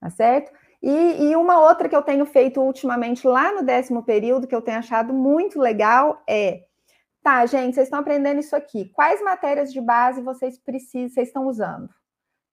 [0.00, 0.50] tá certo?
[0.82, 4.60] E, e, uma outra que eu tenho feito ultimamente lá no décimo período, que eu
[4.60, 6.64] tenho achado muito legal, é
[7.22, 8.90] tá, gente, vocês estão aprendendo isso aqui.
[8.90, 11.88] Quais matérias de base vocês precisam, vocês estão usando?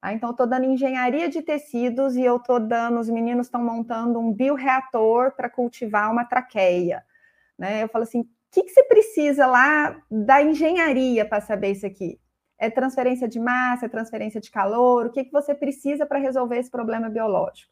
[0.01, 3.63] Ah, então, eu estou dando engenharia de tecidos e eu estou dando, os meninos estão
[3.63, 7.03] montando um bioreator para cultivar uma traqueia.
[7.59, 7.83] Né?
[7.83, 12.19] Eu falo assim, que, que você precisa lá da engenharia para saber isso aqui?
[12.59, 15.07] É transferência de massa, é transferência de calor?
[15.07, 17.71] O que, que você precisa para resolver esse problema biológico?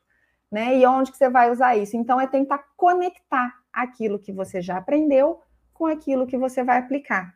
[0.52, 0.78] Né?
[0.78, 1.96] E onde que você vai usar isso?
[1.96, 5.42] Então, é tentar conectar aquilo que você já aprendeu
[5.74, 7.34] com aquilo que você vai aplicar.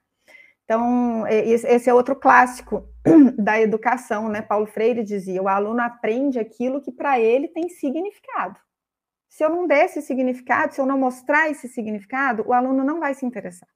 [0.64, 2.88] Então, esse é outro clássico
[3.38, 4.42] da educação, né?
[4.42, 8.60] Paulo Freire dizia: o aluno aprende aquilo que para ele tem significado.
[9.34, 13.00] Se eu não der esse significado, se eu não mostrar esse significado, o aluno não
[13.00, 13.68] vai se interessar.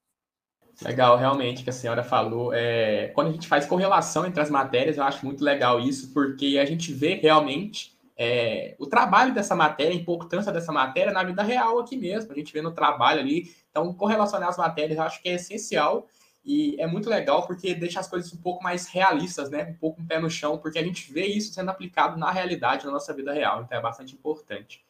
[0.84, 2.54] Legal, realmente, que a senhora falou.
[2.54, 6.60] É, quando a gente faz correlação entre as matérias, eu acho muito legal isso, porque
[6.62, 11.41] a gente vê realmente é, o trabalho dessa matéria, a importância dessa matéria na vida
[11.41, 12.32] real aqui mesmo.
[12.32, 13.52] A gente vê no trabalho ali.
[13.72, 16.08] Então, correlacionar as matérias eu acho que é essencial
[16.46, 19.63] e é muito legal porque deixa as coisas um pouco mais realistas, né?
[19.72, 22.86] Um pouco um pé no chão, porque a gente vê isso sendo aplicado na realidade,
[22.86, 23.63] na nossa vida real.
[23.63, 24.86] Então, é bastante importante.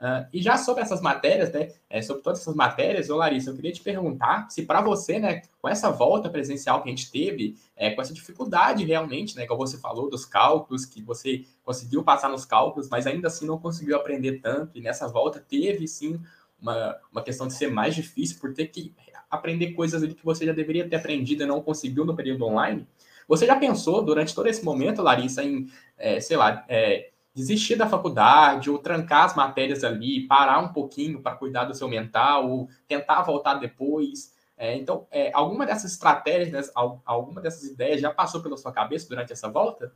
[0.00, 3.54] Uh, e já sobre essas matérias, né, é, sobre todas essas matérias, ô Larissa, eu
[3.54, 7.54] queria te perguntar se para você, né, com essa volta presencial que a gente teve,
[7.76, 12.30] é, com essa dificuldade realmente, né, como você falou, dos cálculos, que você conseguiu passar
[12.30, 16.18] nos cálculos, mas ainda assim não conseguiu aprender tanto, e nessa volta teve, sim,
[16.58, 18.94] uma, uma questão de ser mais difícil por ter que
[19.30, 22.86] aprender coisas ali que você já deveria ter aprendido e não conseguiu no período online.
[23.28, 27.88] Você já pensou, durante todo esse momento, Larissa, em, é, sei lá, é, desistir da
[27.88, 32.68] faculdade, ou trancar as matérias ali, parar um pouquinho para cuidar do seu mental, ou
[32.86, 34.34] tentar voltar depois.
[34.56, 36.72] É, então, é, alguma dessas estratégias, né,
[37.04, 39.92] alguma dessas ideias já passou pela sua cabeça durante essa volta?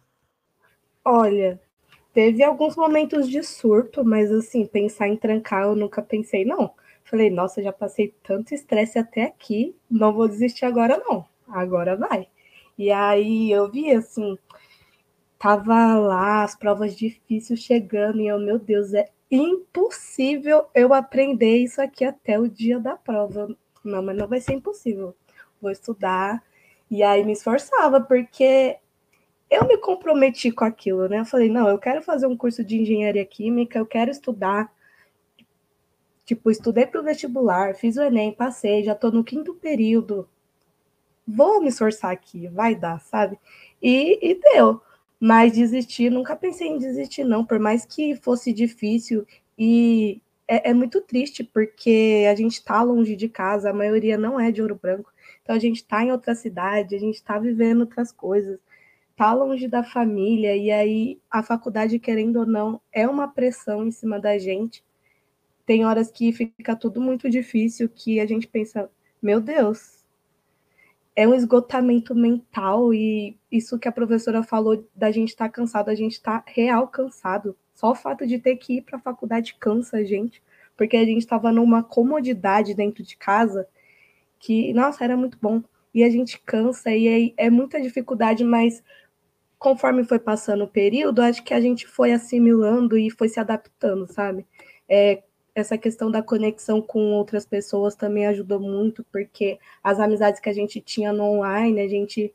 [1.05, 1.61] Olha,
[2.15, 6.73] teve alguns momentos de surto, mas assim, pensar em trancar eu nunca pensei, não.
[7.05, 11.27] Falei, nossa, já passei tanto estresse até aqui, não vou desistir agora, não.
[11.47, 12.27] Agora vai.
[12.79, 14.39] E aí eu vi assim,
[15.45, 21.83] tava lá, as provas difíceis chegando, e eu, meu Deus, é impossível eu aprender isso
[21.83, 23.55] aqui até o dia da prova.
[23.85, 25.15] Não, mas não vai ser impossível.
[25.61, 26.43] Vou estudar.
[26.91, 28.79] E aí me esforçava, porque
[29.51, 31.21] eu me comprometi com aquilo, né?
[31.21, 34.73] Eu falei, não, eu quero fazer um curso de engenharia química, eu quero estudar.
[36.25, 40.27] Tipo, estudei para o vestibular, fiz o Enem, passei, já estou no quinto período.
[41.29, 43.39] Vou me esforçar aqui, vai dar, sabe?
[43.83, 44.81] E, e deu.
[45.27, 49.27] Mas desistir, nunca pensei em desistir, não, por mais que fosse difícil.
[49.59, 54.39] E é, é muito triste, porque a gente está longe de casa, a maioria não
[54.39, 55.11] é de Ouro Branco.
[55.43, 58.61] Então a gente está em outra cidade, a gente está vivendo outras coisas,
[59.13, 63.91] está longe da família, e aí a faculdade, querendo ou não, é uma pressão em
[63.91, 64.85] cima da gente.
[65.65, 68.91] Tem horas que fica tudo muito difícil, que a gente pensa,
[69.23, 70.04] meu Deus,
[71.17, 75.89] é um esgotamento mental e isso que a professora falou da gente estar tá cansado,
[75.89, 77.57] a gente está real cansado.
[77.73, 80.43] Só o fato de ter que ir para a faculdade cansa a gente,
[80.77, 83.67] porque a gente estava numa comodidade dentro de casa
[84.39, 85.63] que, nossa, era muito bom.
[85.93, 88.83] E a gente cansa e é, é muita dificuldade, mas
[89.59, 94.07] conforme foi passando o período, acho que a gente foi assimilando e foi se adaptando,
[94.13, 94.45] sabe?
[94.89, 95.23] É,
[95.55, 100.53] essa questão da conexão com outras pessoas também ajudou muito, porque as amizades que a
[100.53, 102.33] gente tinha no online, a gente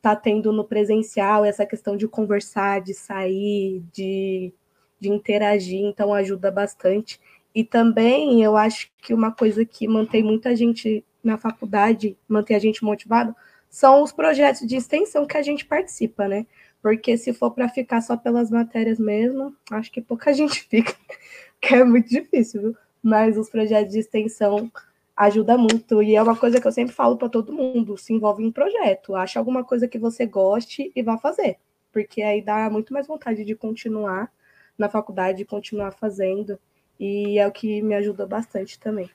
[0.00, 4.52] tá tendo no presencial, essa questão de conversar, de sair, de,
[4.98, 7.20] de interagir, então ajuda bastante.
[7.54, 12.60] E também eu acho que uma coisa que mantém muita gente na faculdade, mantém a
[12.60, 13.36] gente motivado,
[13.70, 16.46] são os projetos de extensão que a gente participa, né?
[16.82, 20.94] Porque se for para ficar só pelas matérias mesmo, acho que pouca gente fica
[21.62, 22.76] que é muito difícil, viu?
[23.02, 24.70] Mas os projetos de extensão
[25.16, 28.44] ajudam muito e é uma coisa que eu sempre falo para todo mundo, se envolve
[28.44, 31.58] em projeto, acha alguma coisa que você goste e vá fazer,
[31.92, 34.30] porque aí dá muito mais vontade de continuar
[34.76, 36.58] na faculdade, continuar fazendo,
[36.98, 39.08] e é o que me ajuda bastante também.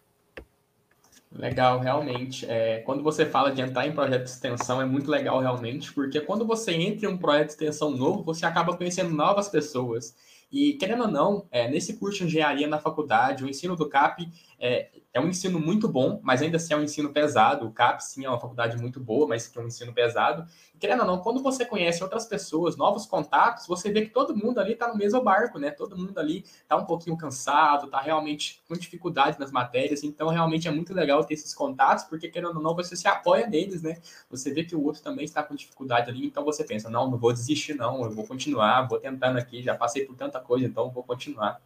[1.32, 2.46] Legal, realmente.
[2.50, 6.22] É, quando você fala de entrar em projeto de extensão, é muito legal realmente, porque
[6.22, 10.16] quando você entra em um projeto de extensão novo, você acaba conhecendo novas pessoas.
[10.52, 14.30] E, querendo ou não, é, nesse curso de engenharia na faculdade, o ensino do CAP
[14.60, 17.68] é, é um ensino muito bom, mas ainda assim é um ensino pesado.
[17.68, 20.48] O CAP, sim, é uma faculdade muito boa, mas que é um ensino pesado.
[20.74, 24.36] E, querendo ou não, quando você conhece outras pessoas, novos contatos, você vê que todo
[24.36, 25.72] mundo ali está no mesmo barco, né?
[25.72, 30.04] Todo mundo ali está um pouquinho cansado, está realmente com dificuldade nas matérias.
[30.04, 33.48] Então, realmente é muito legal ter esses contatos, porque, querendo ou não, você se apoia
[33.48, 33.98] neles, né?
[34.30, 37.18] Você vê que o outro também está com dificuldade ali, então você pensa, não, não
[37.18, 40.90] vou desistir, não, eu vou continuar, vou tentando aqui, já passei por tanta coisa, então
[40.92, 41.62] vou continuar.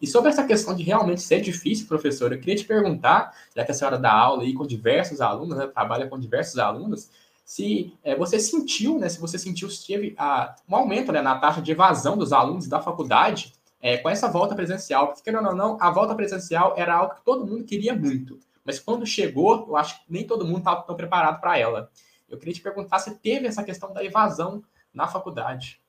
[0.00, 3.72] E sobre essa questão de realmente ser difícil, professor, eu queria te perguntar, já que
[3.72, 7.10] a senhora dá aula aí com diversos alunos, né, trabalha com diversos alunos,
[7.44, 11.38] se é, você sentiu, né, se você sentiu se teve a, um aumento né, na
[11.38, 15.54] taxa de evasão dos alunos da faculdade é, com essa volta presencial, porque querendo ou
[15.54, 19.76] não, a volta presencial era algo que todo mundo queria muito, mas quando chegou, eu
[19.76, 21.90] acho que nem todo mundo estava tão preparado para ela.
[22.28, 25.80] Eu queria te perguntar se teve essa questão da evasão na faculdade.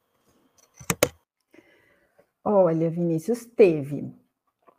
[2.43, 4.11] Olha, Vinícius, teve.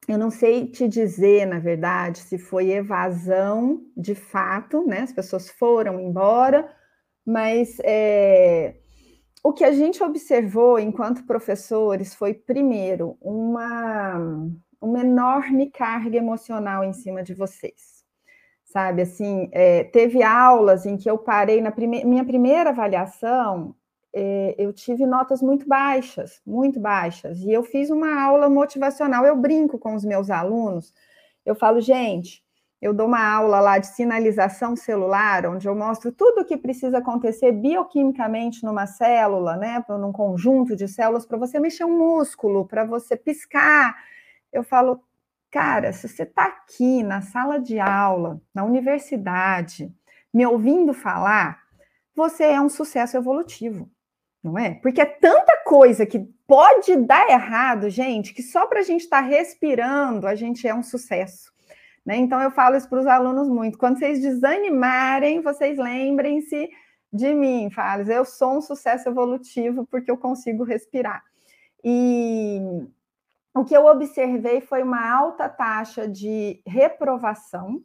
[0.09, 5.01] Eu não sei te dizer, na verdade, se foi evasão de fato, né?
[5.03, 6.69] As pessoas foram embora,
[7.25, 8.77] mas é,
[9.43, 14.19] o que a gente observou enquanto professores foi, primeiro, uma,
[14.81, 18.01] uma enorme carga emocional em cima de vocês.
[18.65, 23.75] Sabe, assim, é, teve aulas em que eu parei na prime minha primeira avaliação,
[24.13, 29.25] é, eu tive notas muito baixas, muito baixas, e eu fiz uma aula motivacional.
[29.25, 30.93] Eu brinco com os meus alunos,
[31.45, 32.43] eu falo, gente,
[32.81, 36.99] eu dou uma aula lá de sinalização celular, onde eu mostro tudo o que precisa
[36.99, 42.85] acontecer bioquimicamente numa célula, né, num conjunto de células, para você mexer um músculo, para
[42.85, 43.97] você piscar.
[44.53, 45.03] Eu falo,
[45.51, 49.93] cara, se você está aqui na sala de aula, na universidade,
[50.33, 51.61] me ouvindo falar,
[52.15, 53.91] você é um sucesso evolutivo
[54.43, 54.75] não é?
[54.75, 59.23] Porque é tanta coisa que pode dar errado, gente, que só para a gente estar
[59.23, 61.53] tá respirando, a gente é um sucesso.
[62.05, 62.17] Né?
[62.17, 63.79] Então, eu falo isso para os alunos muito.
[63.79, 66.71] Quando vocês desanimarem, vocês lembrem-se
[67.13, 71.23] de mim, falo, eu sou um sucesso evolutivo porque eu consigo respirar.
[71.85, 72.61] E
[73.55, 77.83] o que eu observei foi uma alta taxa de reprovação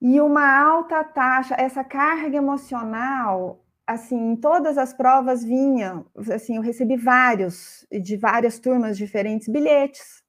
[0.00, 6.96] e uma alta taxa, essa carga emocional assim, todas as provas vinha, assim, eu recebi
[6.96, 10.22] vários, de várias turmas diferentes, bilhetes.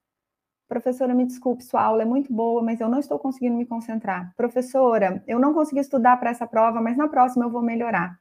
[0.67, 4.33] Professora, me desculpe, sua aula é muito boa, mas eu não estou conseguindo me concentrar.
[4.35, 8.19] Professora, eu não consegui estudar para essa prova, mas na próxima eu vou melhorar.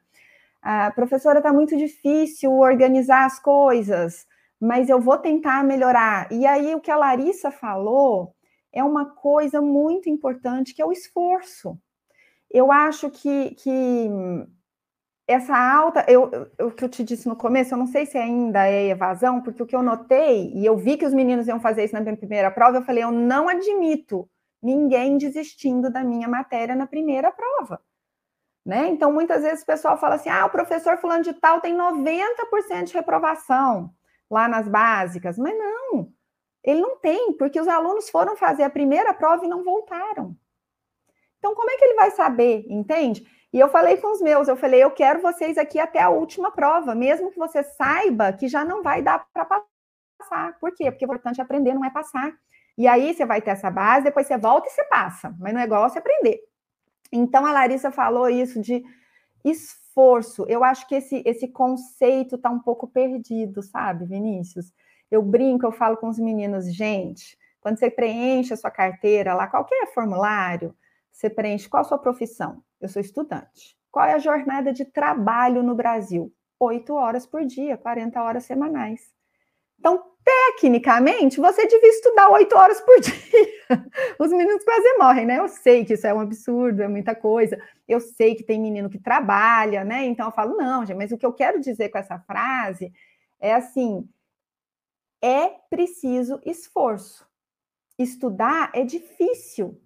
[0.61, 4.25] Ah, professora, está muito difícil organizar as coisas,
[4.59, 6.31] mas eu vou tentar melhorar.
[6.31, 8.33] E aí, o que a Larissa falou
[8.71, 11.77] é uma coisa muito importante, que é o esforço.
[12.49, 14.09] Eu acho que, que
[15.27, 16.29] essa alta, eu,
[16.61, 19.63] o que eu te disse no começo, eu não sei se ainda é evasão, porque
[19.63, 22.15] o que eu notei, e eu vi que os meninos iam fazer isso na minha
[22.15, 24.29] primeira prova, eu falei, eu não admito
[24.61, 27.81] ninguém desistindo da minha matéria na primeira prova.
[28.65, 28.87] Né?
[28.87, 32.85] Então, muitas vezes o pessoal fala assim: ah, o professor fulano de tal tem 90%
[32.85, 33.93] de reprovação
[34.29, 35.37] lá nas básicas.
[35.37, 36.11] Mas não,
[36.63, 40.35] ele não tem, porque os alunos foram fazer a primeira prova e não voltaram.
[41.37, 43.23] Então, como é que ele vai saber, entende?
[43.55, 46.51] E eu falei com os meus, eu falei, eu quero vocês aqui até a última
[46.51, 50.59] prova, mesmo que você saiba que já não vai dar para passar.
[50.59, 50.91] Por quê?
[50.91, 52.33] Porque o importante é aprender, não é passar.
[52.77, 55.61] E aí você vai ter essa base, depois você volta e você passa, mas não
[55.61, 56.41] é igual você aprender.
[57.09, 58.83] Então a Larissa falou isso de
[59.41, 60.45] esforço.
[60.49, 64.73] Eu acho que esse, esse conceito está um pouco perdido, sabe, Vinícius?
[65.09, 69.47] Eu brinco, eu falo com os meninos, gente, quando você preenche a sua carteira lá,
[69.47, 70.75] qualquer formulário,
[71.09, 72.61] você preenche qual a sua profissão?
[72.85, 73.75] Eu sou estudante.
[73.91, 76.31] Qual é a jornada de trabalho no Brasil?
[76.59, 79.11] Oito horas por dia, 40 horas semanais.
[79.79, 83.89] Então, tecnicamente, você devia estudar oito horas por dia.
[84.19, 85.39] Os meninos quase morrem, né?
[85.39, 87.59] Eu sei que isso é um absurdo, é muita coisa.
[87.87, 90.05] Eu sei que tem menino que trabalha, né?
[90.05, 92.93] Então eu falo, não, gente, mas o que eu quero dizer com essa frase
[93.39, 94.07] é assim:
[95.23, 97.27] é preciso esforço.
[97.97, 99.81] Estudar é difícil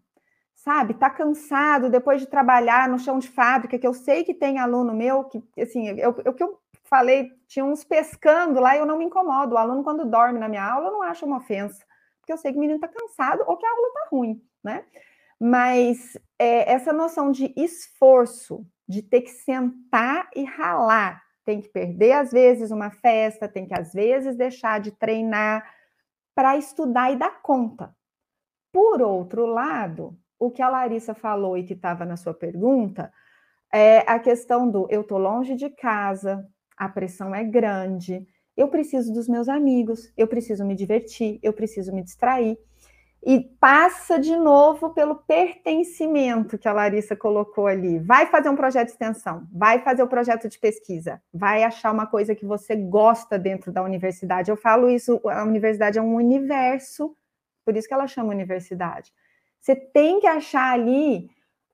[0.70, 4.60] sabe, tá cansado depois de trabalhar no chão de fábrica, que eu sei que tem
[4.60, 9.00] aluno meu que, assim, eu, o que eu falei, tinha uns pescando lá eu não
[9.00, 9.56] me incomodo.
[9.56, 11.84] O aluno, quando dorme na minha aula, eu não acho uma ofensa,
[12.20, 14.86] porque eu sei que o menino tá cansado ou que a aula tá ruim, né?
[15.40, 22.12] Mas é, essa noção de esforço, de ter que sentar e ralar, tem que perder,
[22.12, 25.68] às vezes, uma festa, tem que, às vezes, deixar de treinar
[26.36, 27.96] para estudar e dar conta.
[28.72, 33.12] Por outro lado, o que a Larissa falou e que estava na sua pergunta
[33.72, 38.26] é a questão do eu estou longe de casa, a pressão é grande,
[38.56, 42.58] eu preciso dos meus amigos, eu preciso me divertir, eu preciso me distrair.
[43.22, 48.00] E passa de novo pelo pertencimento que a Larissa colocou ali.
[48.00, 51.92] Vai fazer um projeto de extensão, vai fazer o um projeto de pesquisa, vai achar
[51.92, 54.50] uma coisa que você gosta dentro da universidade.
[54.50, 57.14] Eu falo isso, a universidade é um universo,
[57.66, 59.12] por isso que ela chama universidade.
[59.60, 61.30] Você tem que achar ali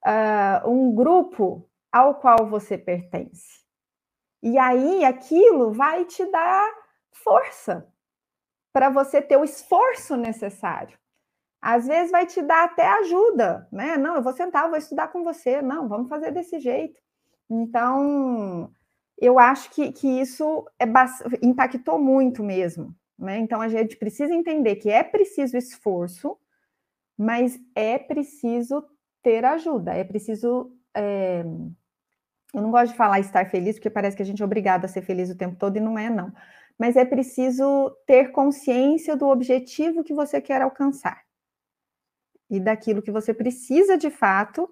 [0.06, 3.64] uh, um grupo ao qual você pertence.
[4.42, 6.70] E aí aquilo vai te dar
[7.12, 7.88] força
[8.72, 10.98] para você ter o esforço necessário.
[11.62, 13.98] Às vezes vai te dar até ajuda, né?
[13.98, 15.62] Não, eu vou sentar, eu vou estudar com você.
[15.62, 17.02] Não, vamos fazer desse jeito.
[17.50, 18.70] Então,
[19.18, 20.86] eu acho que, que isso é,
[21.42, 22.94] impactou muito mesmo.
[23.18, 23.40] Né?
[23.40, 26.38] Então, a gente precisa entender que é preciso esforço,
[27.18, 28.84] mas é preciso
[29.22, 30.72] ter ajuda, é preciso.
[30.94, 31.44] É...
[32.54, 34.88] Eu não gosto de falar estar feliz, porque parece que a gente é obrigado a
[34.88, 36.32] ser feliz o tempo todo e não é, não.
[36.78, 41.22] Mas é preciso ter consciência do objetivo que você quer alcançar
[42.50, 44.72] e daquilo que você precisa de fato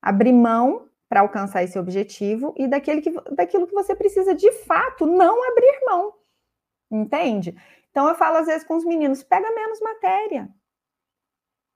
[0.00, 5.06] abrir mão para alcançar esse objetivo e daquele que, daquilo que você precisa de fato
[5.06, 6.12] não abrir mão.
[6.90, 7.56] Entende?
[7.90, 10.48] Então eu falo às vezes com os meninos, pega menos matéria.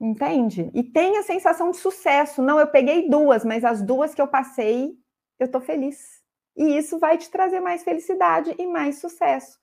[0.00, 0.70] Entende?
[0.74, 2.42] E tem a sensação de sucesso.
[2.42, 4.96] Não, eu peguei duas, mas as duas que eu passei,
[5.38, 6.22] eu estou feliz.
[6.56, 9.58] E isso vai te trazer mais felicidade e mais sucesso.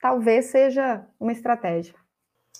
[0.00, 2.01] Talvez seja uma estratégia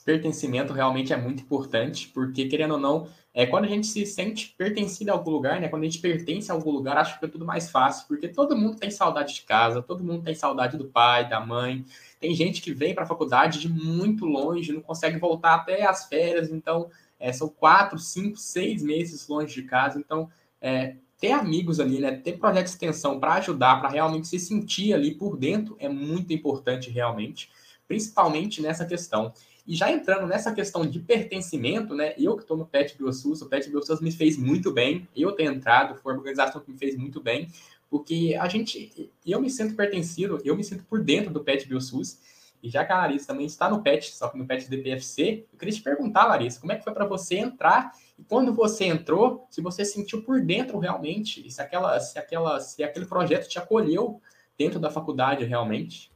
[0.05, 4.55] pertencimento realmente é muito importante, porque, querendo ou não, é, quando a gente se sente
[4.59, 5.69] pertencido a algum lugar, né?
[5.69, 8.57] Quando a gente pertence a algum lugar, acho que é tudo mais fácil, porque todo
[8.57, 11.85] mundo tem saudade de casa, todo mundo tem saudade do pai, da mãe.
[12.21, 16.07] Tem gente que vem para a faculdade de muito longe, não consegue voltar até as
[16.07, 19.99] férias, então é, são quatro, cinco, seis meses longe de casa.
[19.99, 20.29] Então,
[20.61, 22.13] é, ter amigos ali, né?
[22.13, 26.33] Ter projeto de extensão para ajudar, para realmente se sentir ali por dentro é muito
[26.35, 27.49] importante, realmente,
[27.89, 29.33] principalmente nessa questão.
[29.67, 32.15] E já entrando nessa questão de pertencimento, né?
[32.19, 35.09] Eu que estou no PET BioSUS, o PET BioSUS me fez muito bem.
[35.15, 37.49] Eu ter entrado, foi uma organização que me fez muito bem,
[37.89, 42.19] porque a gente, eu me sinto pertencido, eu me sinto por dentro do PET BioSUS.
[42.63, 45.59] E já que a Larissa também está no PET, só que no PET DPFC, eu
[45.59, 47.93] queria te perguntar, Larissa, como é que foi para você entrar?
[48.17, 52.85] E quando você entrou, se você sentiu por dentro realmente, se, aquela, se, aquela, se
[52.85, 54.21] aquele projeto te acolheu
[54.57, 56.12] dentro da faculdade realmente?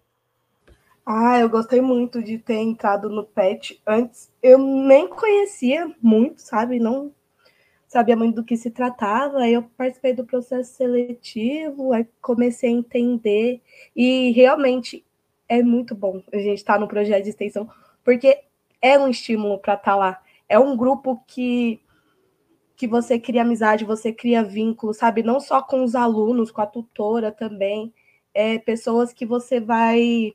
[1.08, 4.32] Ah, eu gostei muito de ter entrado no PET antes.
[4.42, 6.80] Eu nem conhecia muito, sabe?
[6.80, 7.14] Não
[7.86, 9.38] sabia muito do que se tratava.
[9.40, 13.62] Aí eu participei do processo seletivo, aí comecei a entender.
[13.94, 15.04] E realmente
[15.48, 17.70] é muito bom a gente estar tá no projeto de extensão,
[18.04, 18.42] porque
[18.82, 20.22] é um estímulo para estar tá lá.
[20.48, 21.80] É um grupo que
[22.76, 25.22] que você cria amizade, você cria vínculo, sabe?
[25.22, 27.94] Não só com os alunos, com a tutora também.
[28.34, 30.34] É pessoas que você vai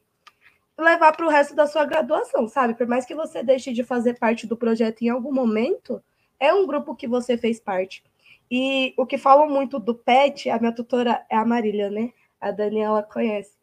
[0.77, 2.73] levar para o resto da sua graduação, sabe?
[2.73, 6.03] Por mais que você deixe de fazer parte do projeto em algum momento,
[6.39, 8.03] é um grupo que você fez parte.
[8.49, 12.11] E o que falam muito do PET, a minha tutora é a Marília, né?
[12.39, 13.55] A Daniela conhece.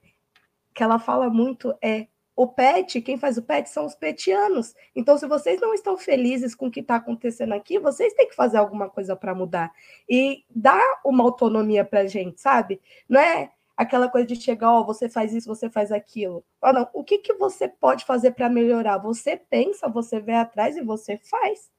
[0.75, 2.07] Que ela fala muito é
[2.39, 4.73] o PET, quem faz o PET são os petianos.
[4.95, 8.35] Então, se vocês não estão felizes com o que está acontecendo aqui, vocês têm que
[8.35, 9.73] fazer alguma coisa para mudar.
[10.09, 12.81] E dar uma autonomia para a gente, sabe?
[13.09, 16.45] Não é aquela coisa de chegar, ó, você faz isso, você faz aquilo.
[16.61, 18.99] Oh, não, o que, que você pode fazer para melhorar?
[18.99, 21.71] Você pensa, você vê atrás e você faz.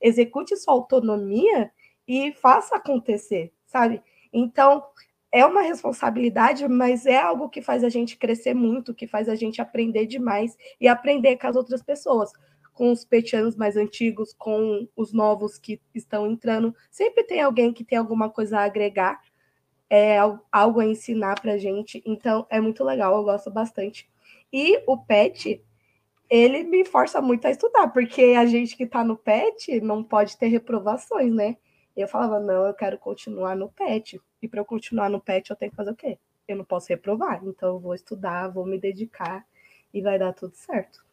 [0.00, 1.72] Execute sua autonomia
[2.06, 4.00] e faça acontecer, sabe?
[4.32, 4.84] Então,
[5.32, 9.34] é uma responsabilidade, mas é algo que faz a gente crescer muito, que faz a
[9.34, 12.30] gente aprender demais e aprender com as outras pessoas,
[12.72, 16.72] com os petianos mais antigos, com os novos que estão entrando.
[16.92, 19.20] Sempre tem alguém que tem alguma coisa a agregar
[19.90, 20.18] é
[20.52, 22.00] algo a ensinar para gente.
[22.06, 24.08] Então, é muito legal, eu gosto bastante.
[24.52, 25.60] E o PET,
[26.30, 30.36] ele me força muito a estudar, porque a gente que está no PET não pode
[30.36, 31.56] ter reprovações, né?
[31.96, 34.20] Eu falava, não, eu quero continuar no PET.
[34.40, 36.18] E para eu continuar no PET, eu tenho que fazer o quê?
[36.46, 37.42] Eu não posso reprovar.
[37.44, 39.44] Então, eu vou estudar, vou me dedicar
[39.92, 41.04] e vai dar tudo certo.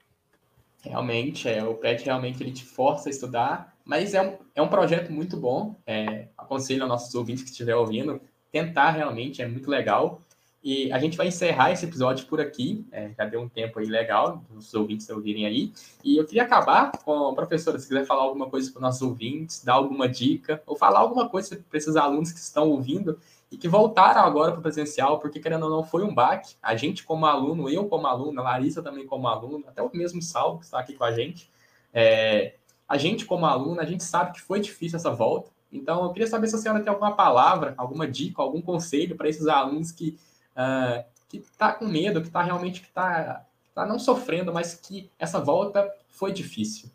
[0.83, 4.69] Realmente, é, o PET realmente ele te força a estudar, mas é um, é um
[4.69, 5.75] projeto muito bom.
[5.85, 8.21] É, aconselho aos nossos ouvintes que estiver ouvindo,
[8.51, 10.21] tentar realmente, é muito legal.
[10.63, 12.85] E a gente vai encerrar esse episódio por aqui.
[12.91, 15.71] É, já deu um tempo aí legal, os ouvintes ouvirem aí.
[16.03, 19.63] E eu queria acabar com, professora, se quiser falar alguma coisa para os nossos ouvintes,
[19.63, 23.19] dar alguma dica, ou falar alguma coisa para esses alunos que estão ouvindo
[23.49, 26.55] e que voltaram agora para o presencial, porque querendo ou não, foi um baque.
[26.61, 30.21] A gente como aluno, eu como aluno, a Larissa também como aluno, até o mesmo
[30.21, 31.49] Salvo que está aqui com a gente.
[31.93, 32.55] É,
[32.87, 35.49] a gente, como aluno, a gente sabe que foi difícil essa volta.
[35.71, 39.29] Então, eu queria saber se a senhora tem alguma palavra, alguma dica, algum conselho para
[39.29, 40.17] esses alunos que
[40.53, 43.45] uh, que está com medo, que está realmente que está
[43.75, 46.89] tá não sofrendo, mas que essa volta foi difícil.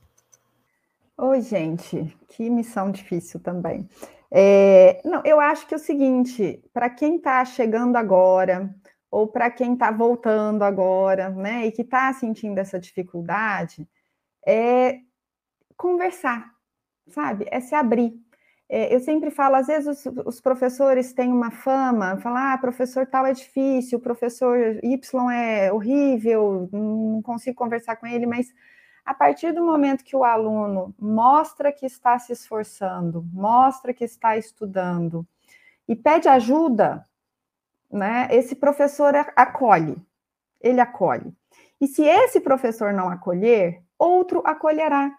[1.17, 3.89] Oi, gente, que missão difícil também.
[4.31, 8.75] É, não, eu acho que é o seguinte, para quem está chegando agora,
[9.11, 13.87] ou para quem está voltando agora, né, e que está sentindo essa dificuldade,
[14.47, 15.01] é
[15.77, 16.51] conversar,
[17.09, 17.47] sabe?
[17.51, 18.15] É se abrir.
[18.75, 23.07] É, eu sempre falo, às vezes os, os, professores têm uma fama, falar, ah, professor
[23.07, 28.47] tal é difícil, professor Y é horrível, não consigo conversar com ele, mas
[29.05, 34.39] a partir do momento que o aluno mostra que está se esforçando, mostra que está
[34.39, 35.27] estudando
[35.87, 37.07] e pede ajuda,
[37.91, 40.03] né, esse professor acolhe,
[40.63, 41.31] ele acolhe.
[41.79, 45.13] E se esse professor não acolher, outro acolherá.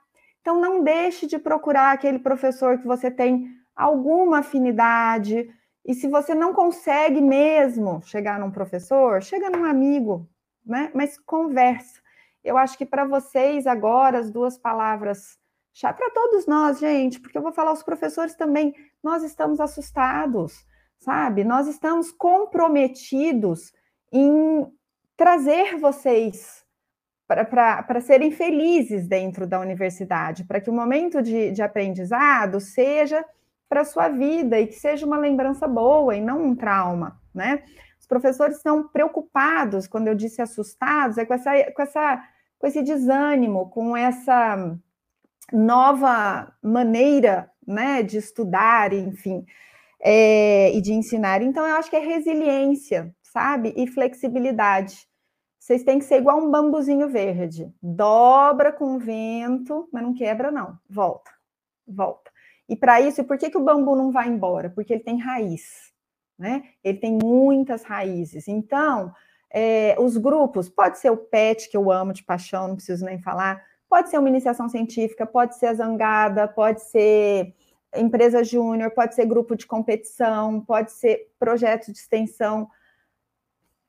[0.44, 5.50] Então, não deixe de procurar aquele professor que você tem alguma afinidade.
[5.86, 10.30] E se você não consegue mesmo chegar num professor, chega num amigo,
[10.66, 10.92] né?
[10.94, 12.02] Mas conversa.
[12.44, 15.40] Eu acho que para vocês agora as duas palavras
[15.82, 20.66] para todos nós, gente, porque eu vou falar os professores também, nós estamos assustados,
[21.00, 21.46] sabe?
[21.46, 23.74] Nós estamos comprometidos
[24.12, 24.72] em
[25.18, 26.63] trazer vocês
[27.46, 33.24] para serem felizes dentro da universidade, para que o momento de, de aprendizado seja
[33.70, 37.64] para a sua vida e que seja uma lembrança boa e não um trauma, né?
[38.00, 42.24] Os professores estão preocupados, quando eu disse assustados, é com, essa, com, essa,
[42.60, 44.78] com esse desânimo, com essa
[45.52, 49.46] nova maneira né, de estudar, enfim,
[50.02, 51.42] é, e de ensinar.
[51.42, 53.74] Então, eu acho que é resiliência, sabe?
[53.78, 55.08] E flexibilidade
[55.64, 57.74] vocês têm que ser igual um bambuzinho verde.
[57.82, 60.78] Dobra com o vento, mas não quebra, não.
[60.90, 61.32] Volta,
[61.88, 62.30] volta.
[62.68, 64.70] E para isso, por que, que o bambu não vai embora?
[64.70, 65.94] Porque ele tem raiz,
[66.38, 66.66] né?
[66.84, 68.50] Ele tem muitas raízes.
[68.50, 69.14] Então,
[69.50, 73.22] é, os grupos, pode ser o PET, que eu amo de paixão, não preciso nem
[73.22, 77.56] falar, pode ser uma iniciação científica, pode ser a zangada, pode ser
[77.96, 82.68] empresa júnior, pode ser grupo de competição, pode ser projeto de extensão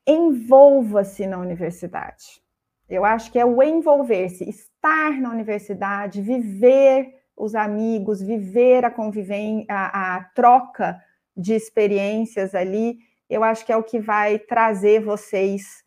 [0.07, 2.43] envolva-se na universidade.
[2.89, 9.67] Eu acho que é o envolver-se, estar na universidade, viver os amigos, viver a convivência,
[9.69, 11.03] a, troca
[11.37, 12.99] de experiências ali,
[13.29, 15.83] eu acho que é o que vai trazer vocês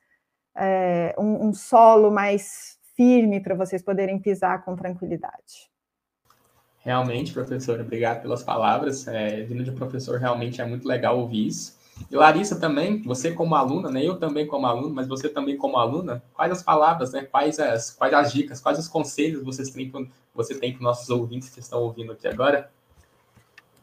[0.55, 5.69] é, um, um solo mais firme para vocês poderem pisar com tranquilidade.
[6.79, 9.07] Realmente, professora, obrigado pelas palavras.
[9.07, 11.76] É, vindo de professor, realmente é muito legal ouvir isso.
[12.09, 14.03] E Larissa também, você como aluna, né?
[14.03, 17.23] Eu também como aluno, mas você também como aluna, quais as palavras, né?
[17.23, 19.91] Quais as, quais as dicas, quais os conselhos vocês têm,
[20.33, 22.71] você tem com nossos ouvintes que estão ouvindo aqui agora?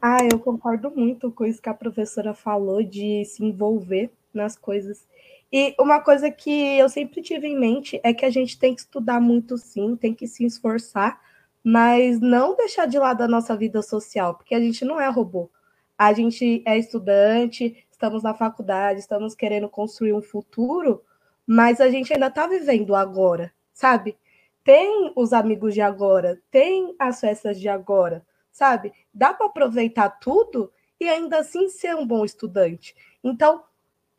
[0.01, 5.07] Ah, eu concordo muito com isso que a professora falou de se envolver nas coisas.
[5.53, 8.81] E uma coisa que eu sempre tive em mente é que a gente tem que
[8.81, 11.21] estudar muito sim, tem que se esforçar,
[11.63, 15.49] mas não deixar de lado a nossa vida social, porque a gente não é robô.
[15.97, 21.03] A gente é estudante, estamos na faculdade, estamos querendo construir um futuro,
[21.47, 24.17] mas a gente ainda está vivendo agora, sabe?
[24.63, 28.93] Tem os amigos de agora, tem as festas de agora, sabe?
[29.13, 32.95] Dá para aproveitar tudo e ainda assim ser um bom estudante.
[33.23, 33.63] Então,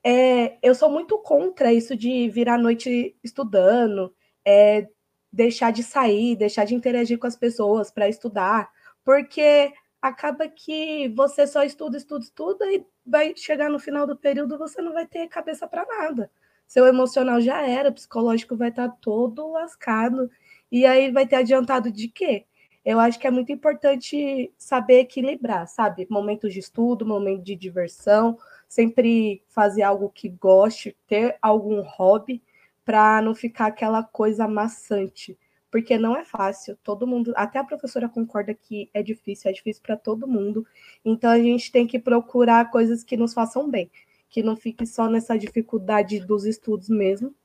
[0.04, 4.14] é, eu sou muito contra isso de virar noite estudando,
[4.44, 4.88] é,
[5.32, 8.68] deixar de sair, deixar de interagir com as pessoas para estudar,
[9.04, 9.72] porque
[10.08, 14.82] acaba que você só estuda, estuda, estuda e vai chegar no final do período você
[14.82, 16.30] não vai ter cabeça para nada.
[16.68, 20.30] Seu emocional já era, psicológico vai estar tá todo lascado
[20.72, 22.46] e aí vai ter adiantado de quê?
[22.84, 26.08] Eu acho que é muito importante saber equilibrar, sabe?
[26.10, 28.38] Momentos de estudo, momento de diversão,
[28.68, 32.44] sempre fazer algo que goste, ter algum hobby
[32.84, 35.38] para não ficar aquela coisa maçante
[35.76, 36.78] porque não é fácil.
[36.82, 40.66] Todo mundo, até a professora concorda que é difícil, é difícil para todo mundo.
[41.04, 43.92] Então a gente tem que procurar coisas que nos façam bem,
[44.30, 47.36] que não fique só nessa dificuldade dos estudos mesmo,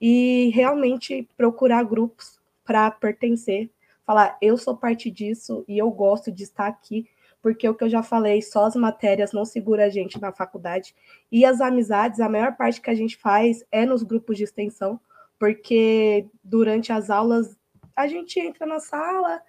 [0.00, 3.68] e realmente procurar grupos para pertencer,
[4.06, 7.08] falar eu sou parte disso e eu gosto de estar aqui,
[7.42, 10.94] porque o que eu já falei, só as matérias não segura a gente na faculdade
[11.32, 15.00] e as amizades, a maior parte que a gente faz é nos grupos de extensão,
[15.36, 17.60] porque durante as aulas
[17.94, 19.40] a gente entra na sala,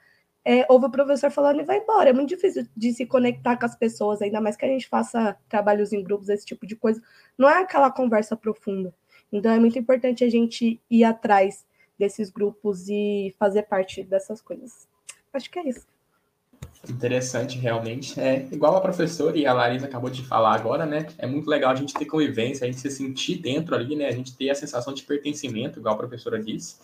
[0.46, 2.10] é, ouve o professor falando e vai embora.
[2.10, 5.38] É muito difícil de se conectar com as pessoas, ainda mais que a gente faça
[5.48, 7.02] trabalhos em grupos, esse tipo de coisa.
[7.38, 8.94] Não é aquela conversa profunda.
[9.32, 11.66] Então é muito importante a gente ir atrás
[11.98, 14.88] desses grupos e fazer parte dessas coisas.
[15.34, 15.88] acho que é isso.
[16.89, 18.20] Interessante, realmente.
[18.20, 21.08] É igual a professora e a Larissa acabou de falar agora, né?
[21.18, 24.08] É muito legal a gente ter convivência, a gente se sentir dentro ali, né?
[24.08, 26.76] A gente ter a sensação de pertencimento, igual a professora disse.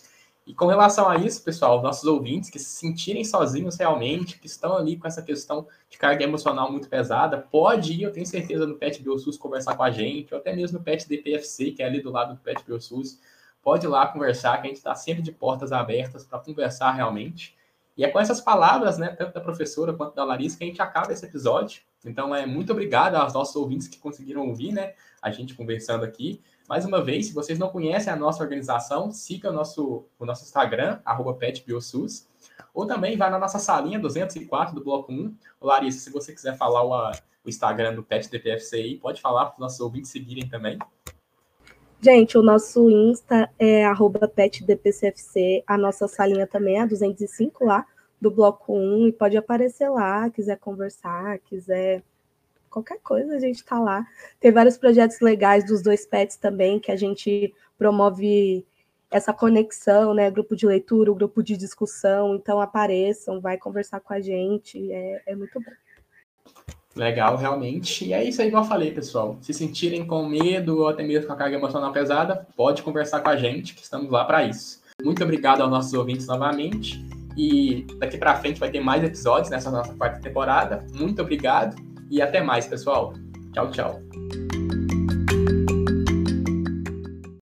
[0.50, 4.76] E com relação a isso, pessoal, nossos ouvintes que se sentirem sozinhos realmente, que estão
[4.76, 8.74] ali com essa questão de carga emocional muito pesada, pode ir, eu tenho certeza, no
[8.74, 12.02] Pet BioSUS conversar com a gente, ou até mesmo no Pet DPFC, que é ali
[12.02, 13.20] do lado do Pet BioSUS.
[13.62, 17.56] Pode ir lá conversar, que a gente está sempre de portas abertas para conversar realmente.
[17.96, 20.82] E é com essas palavras, né, tanto da professora quanto da Larissa, que a gente
[20.82, 21.80] acaba esse episódio.
[22.04, 26.42] Então, é muito obrigado aos nossos ouvintes que conseguiram ouvir, né, a gente conversando aqui.
[26.70, 30.44] Mais uma vez, se vocês não conhecem a nossa organização, siga o nosso, o nosso
[30.44, 31.00] Instagram,
[31.36, 32.28] petbiosus,
[32.72, 35.34] ou também vai na nossa salinha 204 do Bloco 1.
[35.60, 37.10] Larissa, se você quiser falar o,
[37.44, 40.78] o Instagram do Pet DPFCI, pode falar para os nossos ouvintes seguirem também.
[42.00, 43.84] Gente, o nosso Insta é
[44.32, 47.84] petdpcfc, a nossa salinha também é a 205 lá,
[48.20, 52.04] do Bloco 1, e pode aparecer lá, quiser conversar, quiser
[52.70, 54.06] qualquer coisa, a gente tá lá.
[54.38, 58.64] Tem vários projetos legais dos dois pets também, que a gente promove
[59.10, 60.30] essa conexão, né?
[60.30, 65.34] Grupo de leitura, grupo de discussão, então apareçam, vai conversar com a gente, é, é
[65.34, 65.72] muito bom.
[66.94, 68.04] Legal, realmente.
[68.04, 69.38] E é isso aí, igual eu falei, pessoal.
[69.40, 73.28] Se sentirem com medo ou até mesmo com a carga emocional pesada, pode conversar com
[73.28, 74.80] a gente, que estamos lá para isso.
[75.02, 77.04] Muito obrigado aos nossos ouvintes novamente.
[77.36, 80.84] E daqui para frente vai ter mais episódios nessa nossa quarta temporada.
[80.92, 83.14] Muito obrigado e até mais, pessoal.
[83.54, 84.09] Tchau, tchau.